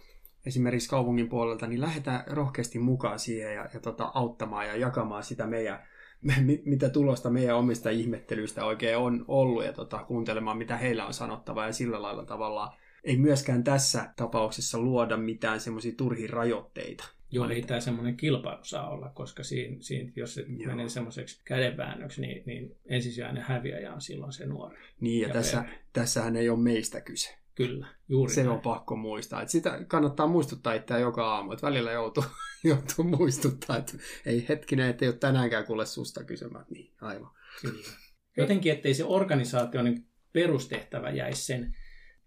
esimerkiksi 0.46 0.88
kaupungin 0.88 1.28
puolelta, 1.28 1.66
niin 1.66 1.80
lähdetään 1.80 2.24
rohkeasti 2.26 2.78
mukaan 2.78 3.18
siihen 3.18 3.54
ja, 3.54 3.68
ja 3.74 3.80
tota, 3.80 4.10
auttamaan 4.14 4.66
ja 4.66 4.76
jakamaan 4.76 5.22
sitä 5.22 5.46
meidän, 5.46 5.78
mitä 6.64 6.88
tulosta 6.88 7.30
meidän 7.30 7.56
omista 7.56 7.90
ihmettelyistä 7.90 8.64
oikein 8.64 8.96
on 8.96 9.24
ollut 9.28 9.64
ja 9.64 9.72
tota, 9.72 10.04
kuuntelemaan, 10.04 10.58
mitä 10.58 10.76
heillä 10.76 11.06
on 11.06 11.14
sanottava 11.14 11.66
ja 11.66 11.72
sillä 11.72 12.02
lailla 12.02 12.24
tavallaan 12.24 12.72
ei 13.04 13.16
myöskään 13.16 13.64
tässä 13.64 14.12
tapauksessa 14.16 14.78
luoda 14.78 15.16
mitään 15.16 15.60
semmoisia 15.60 15.92
turhia 15.96 16.28
rajoitteita. 16.32 17.04
Joo, 17.32 17.48
ei 17.48 17.62
tämä 17.62 17.80
semmoinen 17.80 18.16
kilpailu 18.16 18.64
saa 18.64 18.90
olla, 18.90 19.08
koska 19.08 19.42
siinä, 19.42 19.76
siinä 19.80 20.12
jos 20.16 20.34
se 20.34 20.44
Joo. 20.48 20.66
menee 20.66 20.88
semmoiseksi 20.88 21.40
kädenväännöksi, 21.44 22.20
niin, 22.20 22.42
niin 22.46 22.76
ensisijainen 22.86 23.42
häviäjä 23.42 23.94
on 23.94 24.00
silloin 24.00 24.32
se 24.32 24.46
nuori. 24.46 24.78
Niin, 25.00 25.20
ja, 25.20 25.28
ja 25.28 25.34
tässä, 25.34 25.64
tässähän 25.92 26.36
ei 26.36 26.48
ole 26.48 26.58
meistä 26.58 27.00
kyse. 27.00 27.34
Kyllä, 27.54 27.86
juuri 28.08 28.34
Se 28.34 28.42
näin. 28.42 28.52
on 28.52 28.60
pakko 28.60 28.96
muistaa. 28.96 29.42
Että 29.42 29.52
sitä 29.52 29.84
kannattaa 29.88 30.26
muistuttaa 30.26 30.74
itseä 30.74 30.98
joka 30.98 31.34
aamu, 31.34 31.52
että 31.52 31.66
välillä 31.66 31.92
joutuu, 31.92 32.24
joutuu 32.64 33.04
muistuttaa, 33.04 33.76
että 33.76 33.92
ei 34.26 34.46
hetkinen, 34.48 34.90
että 34.90 35.04
ei 35.04 35.08
ole 35.08 35.16
tänäänkään 35.16 35.66
kuule 35.66 35.86
susta 35.86 36.24
kysymään. 36.24 36.66
Niin, 36.70 36.92
aivan. 37.00 37.30
Kyllä. 37.60 37.88
Jotenkin, 38.36 38.72
ettei 38.72 38.94
se 38.94 39.04
organisaation 39.04 39.84
niin 39.84 40.06
perustehtävä 40.32 41.10
jäisi 41.10 41.44
sen 41.44 41.76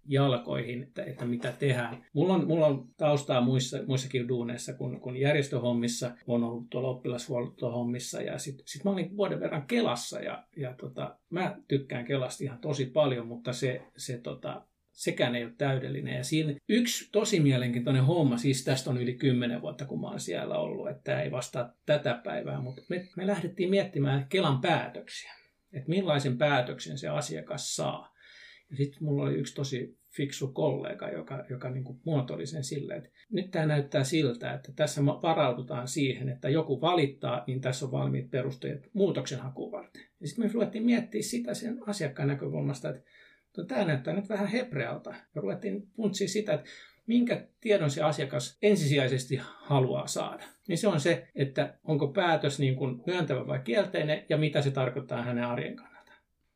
jalkoihin, 0.08 0.84
että, 0.84 1.04
että 1.04 1.26
mitä 1.26 1.52
tehdään. 1.52 2.06
Mulla 2.14 2.34
on, 2.34 2.48
mulla 2.48 2.66
on 2.66 2.88
taustaa 2.98 3.42
muissa, 3.42 3.78
muissakin 3.88 4.28
duuneissa, 4.28 4.74
kun, 4.74 5.02
kun 5.02 5.18
järjestöhommissa 5.18 6.12
on 6.28 6.44
ollut 6.44 6.70
tuolla 6.70 6.90
oppilashuoltohommissa 6.90 8.22
ja 8.22 8.38
sitten 8.38 8.68
sit 8.68 8.84
mä 8.84 8.92
olin 8.92 9.18
vuoden 9.18 9.40
verran 9.40 9.68
Kelassa 9.68 10.20
ja, 10.20 10.44
ja 10.58 10.74
tota, 10.74 11.18
mä 11.30 11.58
tykkään 11.68 12.06
Kelasta 12.06 12.44
ihan 12.44 12.60
tosi 12.60 12.86
paljon, 12.86 13.28
mutta 13.28 13.54
se, 13.54 13.82
se 13.98 14.18
tota, 14.18 14.62
sekään 14.96 15.36
ei 15.36 15.44
ole 15.44 15.54
täydellinen. 15.58 16.18
Ja 16.18 16.24
siinä 16.24 16.56
yksi 16.70 17.10
tosi 17.12 17.40
mielenkiintoinen 17.40 18.06
homma, 18.06 18.38
siis 18.38 18.64
tästä 18.64 18.90
on 18.90 18.98
yli 18.98 19.14
kymmenen 19.14 19.62
vuotta, 19.62 19.86
kun 19.86 20.02
mä 20.02 20.08
oon 20.08 20.20
siellä 20.20 20.58
ollut, 20.58 20.90
että 20.90 21.22
ei 21.22 21.32
vastaa 21.32 21.74
tätä 21.86 22.22
päivää, 22.24 22.62
mutta 22.62 22.82
me, 22.90 23.08
me 23.18 23.28
lähdettiin 23.28 23.70
miettimään 23.70 24.26
Kelan 24.30 24.62
päätöksiä, 24.62 25.34
että 25.74 25.90
millaisen 25.90 26.38
päätöksen 26.38 26.98
se 26.98 27.08
asiakas 27.08 27.76
saa. 27.76 28.15
Ja 28.80 28.86
sitten 28.86 29.04
mulla 29.04 29.24
oli 29.24 29.34
yksi 29.34 29.56
tosi 29.56 29.98
fiksu 30.16 30.48
kollega, 30.48 31.10
joka, 31.10 31.46
joka 31.50 31.70
niin 31.70 31.84
kuin 31.84 32.00
muotoili 32.06 32.46
sen 32.46 32.64
silleen, 32.64 32.98
että 32.98 33.10
nyt 33.32 33.52
tämä 33.52 33.66
näyttää 33.66 34.04
siltä, 34.04 34.54
että 34.54 34.72
tässä 34.76 35.06
varaudutaan 35.06 35.88
siihen, 35.88 36.30
että 36.30 36.50
joku 36.50 36.82
valittaa, 36.82 37.44
niin 37.48 37.62
tässä 37.62 37.86
on 37.86 37.92
valmiit 37.92 38.32
perusteet 38.32 38.90
muutoksenhakuun 38.94 39.72
varten. 39.72 40.02
Ja 40.22 40.28
sitten 40.28 40.46
me 40.46 40.52
ruvettiin 40.54 40.86
miettiä 40.86 41.22
sitä 41.22 41.54
sen 41.54 41.78
asiakkaan 41.88 42.28
näkökulmasta, 42.28 42.90
että 42.90 43.02
no, 43.58 43.64
tämä 43.64 43.86
näyttää 43.86 44.14
nyt 44.14 44.30
vähän 44.30 44.48
hebrealta. 44.48 45.10
Ja 45.10 45.42
ruvettiin 45.42 45.88
puntsia 45.96 46.28
sitä, 46.28 46.54
että 46.54 46.70
minkä 47.08 47.48
tiedon 47.62 47.90
se 47.90 48.02
asiakas 48.02 48.58
ensisijaisesti 48.62 49.40
haluaa 49.42 50.08
saada. 50.08 50.44
Niin 50.68 50.78
se 50.78 50.88
on 50.88 51.00
se, 51.00 51.28
että 51.36 51.78
onko 51.84 52.08
päätös 52.08 52.60
niin 52.60 52.76
kuin 52.76 53.02
myöntävä 53.08 53.48
vai 53.48 53.60
kielteinen 53.60 54.26
ja 54.30 54.38
mitä 54.38 54.62
se 54.62 54.72
tarkoittaa 54.72 55.22
hänen 55.22 55.44
arjen 55.44 55.76
kannalta 55.76 55.95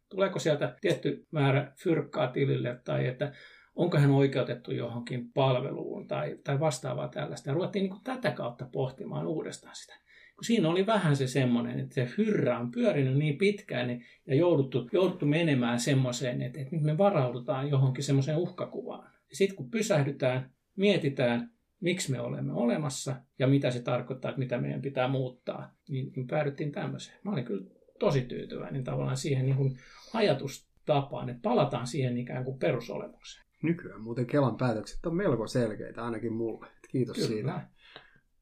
tuleeko 0.09 0.39
sieltä 0.39 0.75
tietty 0.81 1.27
määrä 1.31 1.71
fyrkkaa 1.83 2.27
tilille 2.27 2.79
tai 2.83 3.07
että 3.07 3.31
onko 3.75 3.97
hän 3.97 4.11
oikeutettu 4.11 4.71
johonkin 4.71 5.31
palveluun 5.33 6.07
tai, 6.07 6.37
tai 6.43 6.59
vastaavaa 6.59 7.07
tällaista. 7.07 7.49
Ja 7.49 7.53
ruvettiin 7.53 7.83
niin 7.83 7.89
kuin 7.89 8.03
tätä 8.03 8.31
kautta 8.31 8.69
pohtimaan 8.71 9.27
uudestaan 9.27 9.75
sitä. 9.75 9.95
Kun 10.35 10.43
siinä 10.45 10.69
oli 10.69 10.85
vähän 10.85 11.15
se 11.15 11.27
semmoinen, 11.27 11.79
että 11.79 11.95
se 11.95 12.09
hyrrä 12.17 12.59
on 12.59 12.71
pyörinyt 12.71 13.17
niin 13.17 13.37
pitkään 13.37 13.87
niin, 13.87 14.05
ja 14.27 14.35
jouduttu, 14.35 14.89
jouduttu 14.93 15.25
menemään 15.25 15.79
semmoiseen, 15.79 16.41
että, 16.41 16.59
että 16.59 16.75
nyt 16.75 16.83
me 16.83 16.97
varaudutaan 16.97 17.69
johonkin 17.69 18.03
semmoiseen 18.03 18.37
uhkakuvaan. 18.37 19.13
Ja 19.29 19.35
sitten 19.35 19.57
kun 19.57 19.71
pysähdytään, 19.71 20.51
mietitään, 20.75 21.51
miksi 21.79 22.11
me 22.11 22.19
olemme 22.19 22.53
olemassa 22.53 23.15
ja 23.39 23.47
mitä 23.47 23.71
se 23.71 23.81
tarkoittaa, 23.81 24.29
että 24.29 24.39
mitä 24.39 24.57
meidän 24.57 24.81
pitää 24.81 25.07
muuttaa, 25.07 25.75
niin, 25.89 26.11
niin 26.15 26.27
päädyttiin 26.27 26.71
tämmöiseen. 26.71 27.17
Mä 27.23 27.31
olin 27.31 27.45
kyllä 27.45 27.78
tosi 27.99 28.21
tyytyväinen 28.21 28.83
tavallaan 28.83 29.17
siihen 29.17 29.45
niin 29.45 29.55
kuin 29.55 29.77
ajatustapaan, 30.13 31.29
että 31.29 31.41
palataan 31.41 31.87
siihen 31.87 32.17
ikään 32.17 32.43
kuin 32.43 32.59
perusolemukseen. 32.59 33.45
Nykyään 33.63 34.01
muuten 34.01 34.25
Kelan 34.25 34.57
päätökset 34.57 35.05
on 35.05 35.15
melko 35.15 35.47
selkeitä, 35.47 36.05
ainakin 36.05 36.33
mulle. 36.33 36.67
Kiitos 36.91 37.15
Kyllä. 37.15 37.27
siitä. 37.27 37.61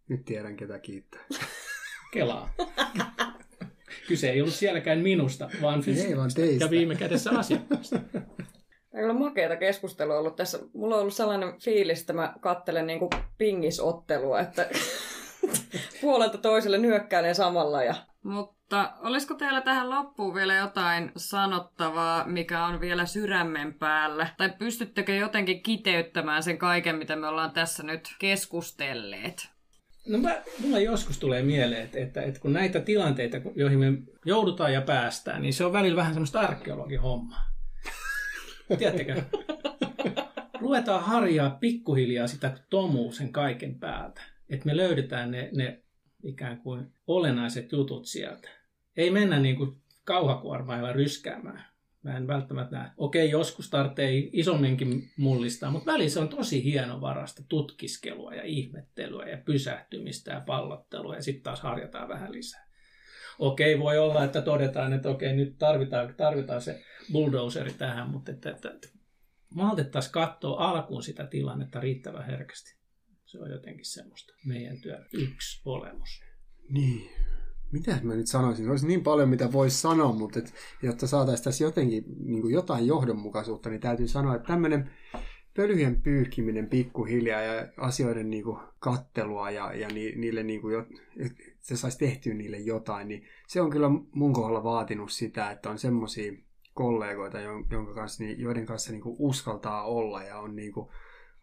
Nyt 0.08 0.26
tiedän, 0.26 0.56
ketä 0.56 0.80
kiittää. 0.80 1.22
Kelaa. 2.13 2.54
Kyse 4.08 4.30
ei 4.30 4.41
ollut 4.41 4.54
sielläkään 4.54 5.00
minusta, 5.00 5.50
vaan, 5.62 5.84
ei, 6.08 6.17
vaan 6.17 6.30
teistä. 6.36 6.65
ja 6.65 6.70
viime 6.72 6.96
kädessä 6.96 7.32
asiakkaasta. 7.32 8.00
Tämä 8.91 9.10
on 9.10 9.20
makeata 9.20 9.56
keskustelua 9.56 10.20
ollut 10.20 10.36
tässä. 10.36 10.60
Mulla 10.74 10.96
on 10.96 11.02
ollut 11.02 11.13
sellainen 11.13 11.62
fiilis, 11.62 12.02
että 12.02 12.13
mä 12.13 12.34
kattelen 12.39 12.88
niin 12.88 13.00
kuin 13.00 13.10
pingisottelua, 13.38 14.39
että 14.39 14.70
puolelta 16.02 16.38
toiselle 16.38 16.78
nyökkäilee 16.78 17.34
samalla. 17.34 17.84
Ja... 17.84 17.96
Mutta 18.24 18.57
olisiko 19.00 19.34
teillä 19.34 19.62
tähän 19.62 19.90
loppuun 19.90 20.34
vielä 20.34 20.56
jotain 20.56 21.12
sanottavaa, 21.16 22.26
mikä 22.28 22.66
on 22.66 22.82
vielä 22.82 23.06
sydämen 23.06 23.74
päällä? 23.74 24.28
Tai 24.38 24.54
pystyttekö 24.60 25.16
jotenkin 25.16 25.64
kiteyttämään 25.64 26.44
sen 26.44 26.58
kaiken, 26.58 26.96
mitä 26.96 27.16
me 27.16 27.28
ollaan 27.28 27.52
tässä 27.52 27.84
nyt 27.84 28.16
keskustelleet? 28.20 29.50
No 30.08 30.18
mä, 30.18 30.42
mulla 30.60 30.80
joskus 30.80 31.20
tulee 31.20 31.44
mieleen, 31.44 31.84
että, 31.84 32.00
että, 32.00 32.22
että 32.22 32.40
kun 32.40 32.54
näitä 32.54 32.80
tilanteita, 32.80 33.38
joihin 33.56 33.80
me 33.80 33.94
joudutaan 34.26 34.74
ja 34.74 34.82
päästään, 34.82 35.42
niin 35.42 35.54
se 35.54 35.66
on 35.66 35.74
välillä 35.74 35.96
vähän 35.96 36.14
semmoista 36.14 36.40
arkeologin 36.40 37.02
hommaa. 37.02 37.46
Tiedättekö? 38.78 39.22
Ruvetaan 40.62 41.04
harjaa 41.04 41.50
pikkuhiljaa 41.50 42.28
sitä 42.28 42.58
tomuusen 42.70 43.32
kaiken 43.32 43.80
päältä. 43.80 44.22
Että 44.50 44.66
me 44.66 44.78
löydetään 44.78 45.32
ne, 45.32 45.50
ne 45.54 45.82
ikään 46.24 46.58
kuin 46.58 46.94
olennaiset 47.08 47.72
jutut 47.72 48.06
sieltä. 48.06 48.50
Ei 48.98 49.12
mennä 49.12 49.40
niin 49.40 49.56
kuin 49.56 49.82
kauhakuormailla 50.04 50.94
ryskäämään. 50.94 51.66
Mä 52.04 52.18
en 52.18 52.28
välttämättä 52.28 52.76
näe. 52.76 52.92
Okei, 52.98 53.30
joskus 53.30 53.70
tarvitsee 53.70 54.30
isomminkin 54.34 55.10
mullistaa, 55.18 55.72
mutta 55.72 55.92
välissä 55.92 56.22
on 56.22 56.30
tosi 56.30 56.64
hieno 56.64 57.02
varasta 57.02 57.44
tutkiskelua 57.50 58.34
ja 58.34 58.44
ihmettelyä 58.44 59.26
ja 59.26 59.38
pysähtymistä 59.46 60.32
ja 60.32 60.42
pallottelua 60.42 61.16
ja 61.16 61.22
sitten 61.22 61.44
taas 61.44 61.62
harjataan 61.62 62.10
vähän 62.10 62.32
lisää. 62.32 62.68
Okei, 63.40 63.80
voi 63.80 63.98
olla, 63.98 64.24
että 64.24 64.42
todetaan, 64.42 64.94
että 64.94 65.10
okei, 65.10 65.36
nyt 65.36 65.58
tarvitaan, 65.58 66.16
tarvitaan 66.16 66.62
se 66.62 66.84
bulldozeri 67.12 67.74
tähän, 67.74 68.10
mutta 68.10 68.32
että, 68.32 68.50
että, 68.50 68.70
että 68.70 68.88
maltettaisiin 69.54 70.12
katsoa 70.12 70.70
alkuun 70.70 71.04
sitä 71.04 71.28
tilannetta 71.28 71.80
riittävän 71.80 72.26
herkästi. 72.26 72.78
Se 73.26 73.40
on 73.40 73.52
jotenkin 73.52 73.86
semmoista 73.86 74.34
meidän 74.46 74.82
työn 74.82 75.06
yksi 75.14 75.62
olemus. 75.66 76.22
Niin. 76.70 77.10
Mitä 77.72 78.00
mä 78.04 78.16
nyt 78.16 78.28
sanoisin? 78.28 78.70
Olisi 78.70 78.88
niin 78.88 79.04
paljon, 79.04 79.30
mitä 79.30 79.52
voisi 79.52 79.78
sanoa, 79.78 80.14
mutta 80.14 80.40
et, 80.40 80.54
jotta 80.82 81.08
saataisiin 81.08 81.44
tässä 81.44 81.64
jotenkin 81.64 82.04
niin 82.24 82.42
kuin 82.42 82.54
jotain 82.54 82.88
johdonmukaisuutta, 82.88 83.70
niin 83.70 83.82
täytyy 83.82 84.08
sanoa, 84.08 84.36
että 84.36 84.48
tämmöinen 84.48 84.90
pölyjen 85.54 86.02
pyyhkiminen 86.02 86.70
pikkuhiljaa 86.70 87.42
ja 87.42 87.68
asioiden 87.78 88.30
niin 88.30 88.44
kuin, 88.44 88.60
kattelua 88.80 89.52
ja, 89.52 89.74
ja 89.74 89.88
ni, 89.88 90.12
niille 90.16 90.44
niin 90.44 90.62
kuin, 90.62 90.74
jo, 90.74 90.86
se 91.60 91.78
saisi 91.78 91.98
tehtyä 91.98 92.34
niille 92.34 92.58
jotain, 92.58 93.08
niin 93.08 93.24
se 93.48 93.62
on 93.62 93.70
kyllä 93.70 93.90
mun 94.12 94.34
kohdalla 94.34 94.64
vaatinut 94.64 95.12
sitä, 95.12 95.52
että 95.52 95.70
on 95.70 95.80
semmoisia 95.80 96.34
kollegoita, 96.74 97.40
jonka 97.72 97.94
kanssa, 97.94 98.24
joiden 98.24 98.66
kanssa 98.66 98.92
niin 98.92 99.02
kuin 99.02 99.16
uskaltaa 99.20 99.84
olla 99.84 100.24
ja 100.24 100.40
on, 100.40 100.56
niin 100.56 100.72
kuin, 100.72 100.90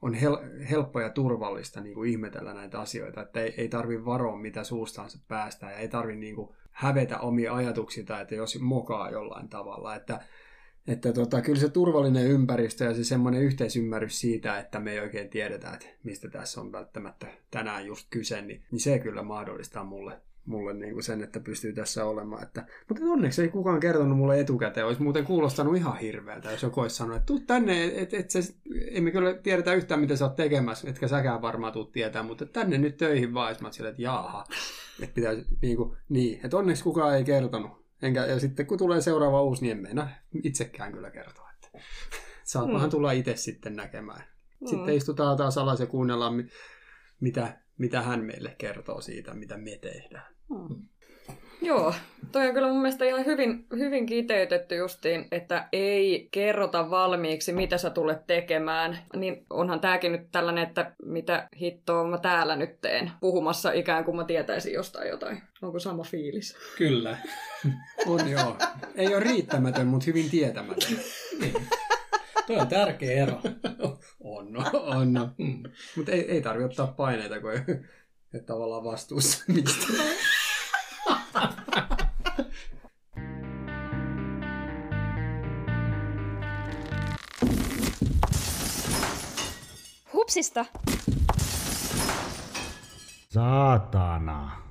on 0.04 0.14
hel, 0.14 0.36
helppo 0.70 1.00
ja 1.00 1.10
turvallista 1.10 1.80
niin 1.80 1.94
kuin 1.94 2.10
ihmetellä 2.10 2.54
näitä 2.54 2.80
asioita, 2.80 3.22
että 3.22 3.40
ei, 3.40 3.54
ei 3.56 3.68
tarvi 3.68 4.04
varoa, 4.04 4.38
mitä 4.38 4.64
suustaansa 4.64 5.18
päästään 5.28 5.72
ja 5.72 5.78
ei 5.78 5.88
tarvi 5.88 6.16
niin 6.16 6.34
kuin 6.34 6.56
hävetä 6.70 7.18
omia 7.18 7.54
ajatuksia, 7.54 8.20
että 8.20 8.34
jos 8.34 8.60
mokaa 8.60 9.10
jollain 9.10 9.48
tavalla, 9.48 9.94
että 9.94 10.20
että 10.86 11.12
tota, 11.12 11.40
kyllä 11.40 11.60
se 11.60 11.68
turvallinen 11.68 12.26
ympäristö 12.26 12.84
ja 12.84 12.94
se 12.94 13.04
semmoinen 13.04 13.42
yhteisymmärrys 13.42 14.20
siitä, 14.20 14.58
että 14.58 14.80
me 14.80 14.92
ei 14.92 15.00
oikein 15.00 15.30
tiedetä, 15.30 15.70
että 15.72 15.86
mistä 16.02 16.30
tässä 16.30 16.60
on 16.60 16.72
välttämättä 16.72 17.26
tänään 17.50 17.86
just 17.86 18.06
kyse, 18.10 18.42
niin, 18.42 18.62
niin 18.70 18.80
se 18.80 18.98
kyllä 18.98 19.22
mahdollistaa 19.22 19.84
mulle, 19.84 20.20
mulle 20.46 20.74
niin 20.74 20.92
kuin 20.92 21.02
sen, 21.02 21.22
että 21.22 21.40
pystyy 21.40 21.72
tässä 21.72 22.04
olemaan. 22.04 22.42
Että, 22.42 22.66
mutta 22.88 23.04
onneksi 23.04 23.42
ei 23.42 23.48
kukaan 23.48 23.80
kertonut 23.80 24.18
mulle 24.18 24.40
etukäteen. 24.40 24.86
Olisi 24.86 25.02
muuten 25.02 25.24
kuulostanut 25.24 25.76
ihan 25.76 25.98
hirveältä, 25.98 26.50
jos 26.50 26.62
joku 26.62 26.80
olisi 26.80 26.96
sanonut, 26.96 27.16
että 27.16 27.26
tuu 27.26 27.40
tänne, 27.40 27.84
että 27.84 28.16
et, 28.16 28.36
et 28.36 28.56
emme 28.90 29.10
kyllä 29.10 29.34
tiedetä 29.34 29.74
yhtään, 29.74 30.00
mitä 30.00 30.16
sä 30.16 30.24
oot 30.24 30.36
tekemässä, 30.36 30.90
etkä 30.90 31.08
säkään 31.08 31.42
varmaan 31.42 31.72
tuu 31.72 31.84
tietää, 31.84 32.22
mutta 32.22 32.46
tänne 32.46 32.78
nyt 32.78 32.96
töihin 32.96 33.34
vaan, 33.34 33.52
että 33.52 33.64
sille, 33.70 33.88
että 33.88 34.02
jaaha, 34.02 34.44
että 35.02 35.14
pitäisi 35.14 35.44
niin, 35.62 35.76
kuin, 35.76 35.96
niin, 36.08 36.40
että 36.44 36.56
onneksi 36.56 36.84
kukaan 36.84 37.16
ei 37.16 37.24
kertonut. 37.24 37.84
Enkä, 38.02 38.26
ja 38.26 38.40
sitten 38.40 38.66
kun 38.66 38.78
tulee 38.78 39.00
seuraava 39.00 39.42
uusi, 39.42 39.62
niin 39.62 39.76
en 39.76 39.82
meinaa 39.82 40.08
itsekään 40.44 40.92
kyllä 40.92 41.10
kertoa. 41.10 41.50
Että 41.50 41.68
saatpahan 42.44 42.88
mm. 42.88 42.90
tulla 42.90 43.12
itse 43.12 43.36
sitten 43.36 43.76
näkemään. 43.76 44.24
Mm. 44.60 44.66
Sitten 44.66 44.94
istutaan 44.94 45.36
taas 45.36 45.58
alas 45.58 45.80
ja 45.80 45.86
kuunnellaan, 45.86 46.44
mitä, 47.20 47.60
mitä 47.78 48.02
hän 48.02 48.24
meille 48.24 48.54
kertoo 48.58 49.00
siitä, 49.00 49.34
mitä 49.34 49.56
me 49.58 49.78
tehdään. 49.80 50.33
Mm. 50.50 50.76
Joo, 51.62 51.94
toi 52.32 52.48
on 52.48 52.54
kyllä 52.54 52.68
mun 52.68 52.82
mielestä 52.82 53.04
ihan 53.04 53.26
hyvin, 53.26 53.66
hyvin 53.76 54.06
kiteytetty 54.06 54.76
justiin, 54.76 55.28
että 55.30 55.68
ei 55.72 56.28
kerrota 56.30 56.90
valmiiksi, 56.90 57.52
mitä 57.52 57.78
sä 57.78 57.90
tulet 57.90 58.26
tekemään. 58.26 58.98
Niin 59.16 59.46
onhan 59.50 59.80
tääkin 59.80 60.12
nyt 60.12 60.30
tällainen, 60.32 60.64
että 60.64 60.94
mitä 61.04 61.48
hittoa 61.60 62.08
mä 62.08 62.18
täällä 62.18 62.56
nyt 62.56 62.80
teen, 62.80 63.10
puhumassa 63.20 63.72
ikään 63.72 64.04
kuin 64.04 64.16
mä 64.16 64.24
tietäisin 64.24 64.72
jostain 64.72 65.08
jotain. 65.08 65.42
Onko 65.62 65.78
sama 65.78 66.02
fiilis? 66.02 66.56
Kyllä. 66.78 67.16
on 68.06 68.30
joo. 68.30 68.56
Ei 68.94 69.06
ole 69.06 69.20
riittämätön, 69.20 69.86
mutta 69.86 70.06
hyvin 70.06 70.30
tietämätön. 70.30 70.98
niin. 71.40 71.54
Tuo 72.46 72.56
on 72.56 72.68
tärkeä 72.68 73.22
ero. 73.22 73.40
on, 74.20 74.52
no, 74.52 74.64
on. 74.72 75.12
No. 75.12 75.30
Mm. 75.38 75.62
Mutta 75.96 76.12
ei, 76.12 76.30
ei 76.30 76.40
tarvitse 76.40 76.82
ottaa 76.82 76.94
paineita, 76.96 77.40
kun 77.40 77.52
ei, 77.52 77.60
ei 78.34 78.40
tavallaan 78.40 78.84
vastuussa 78.84 79.44
mistä. 79.48 79.86
Hupsista. 90.12 90.66
Saatana. 93.28 94.63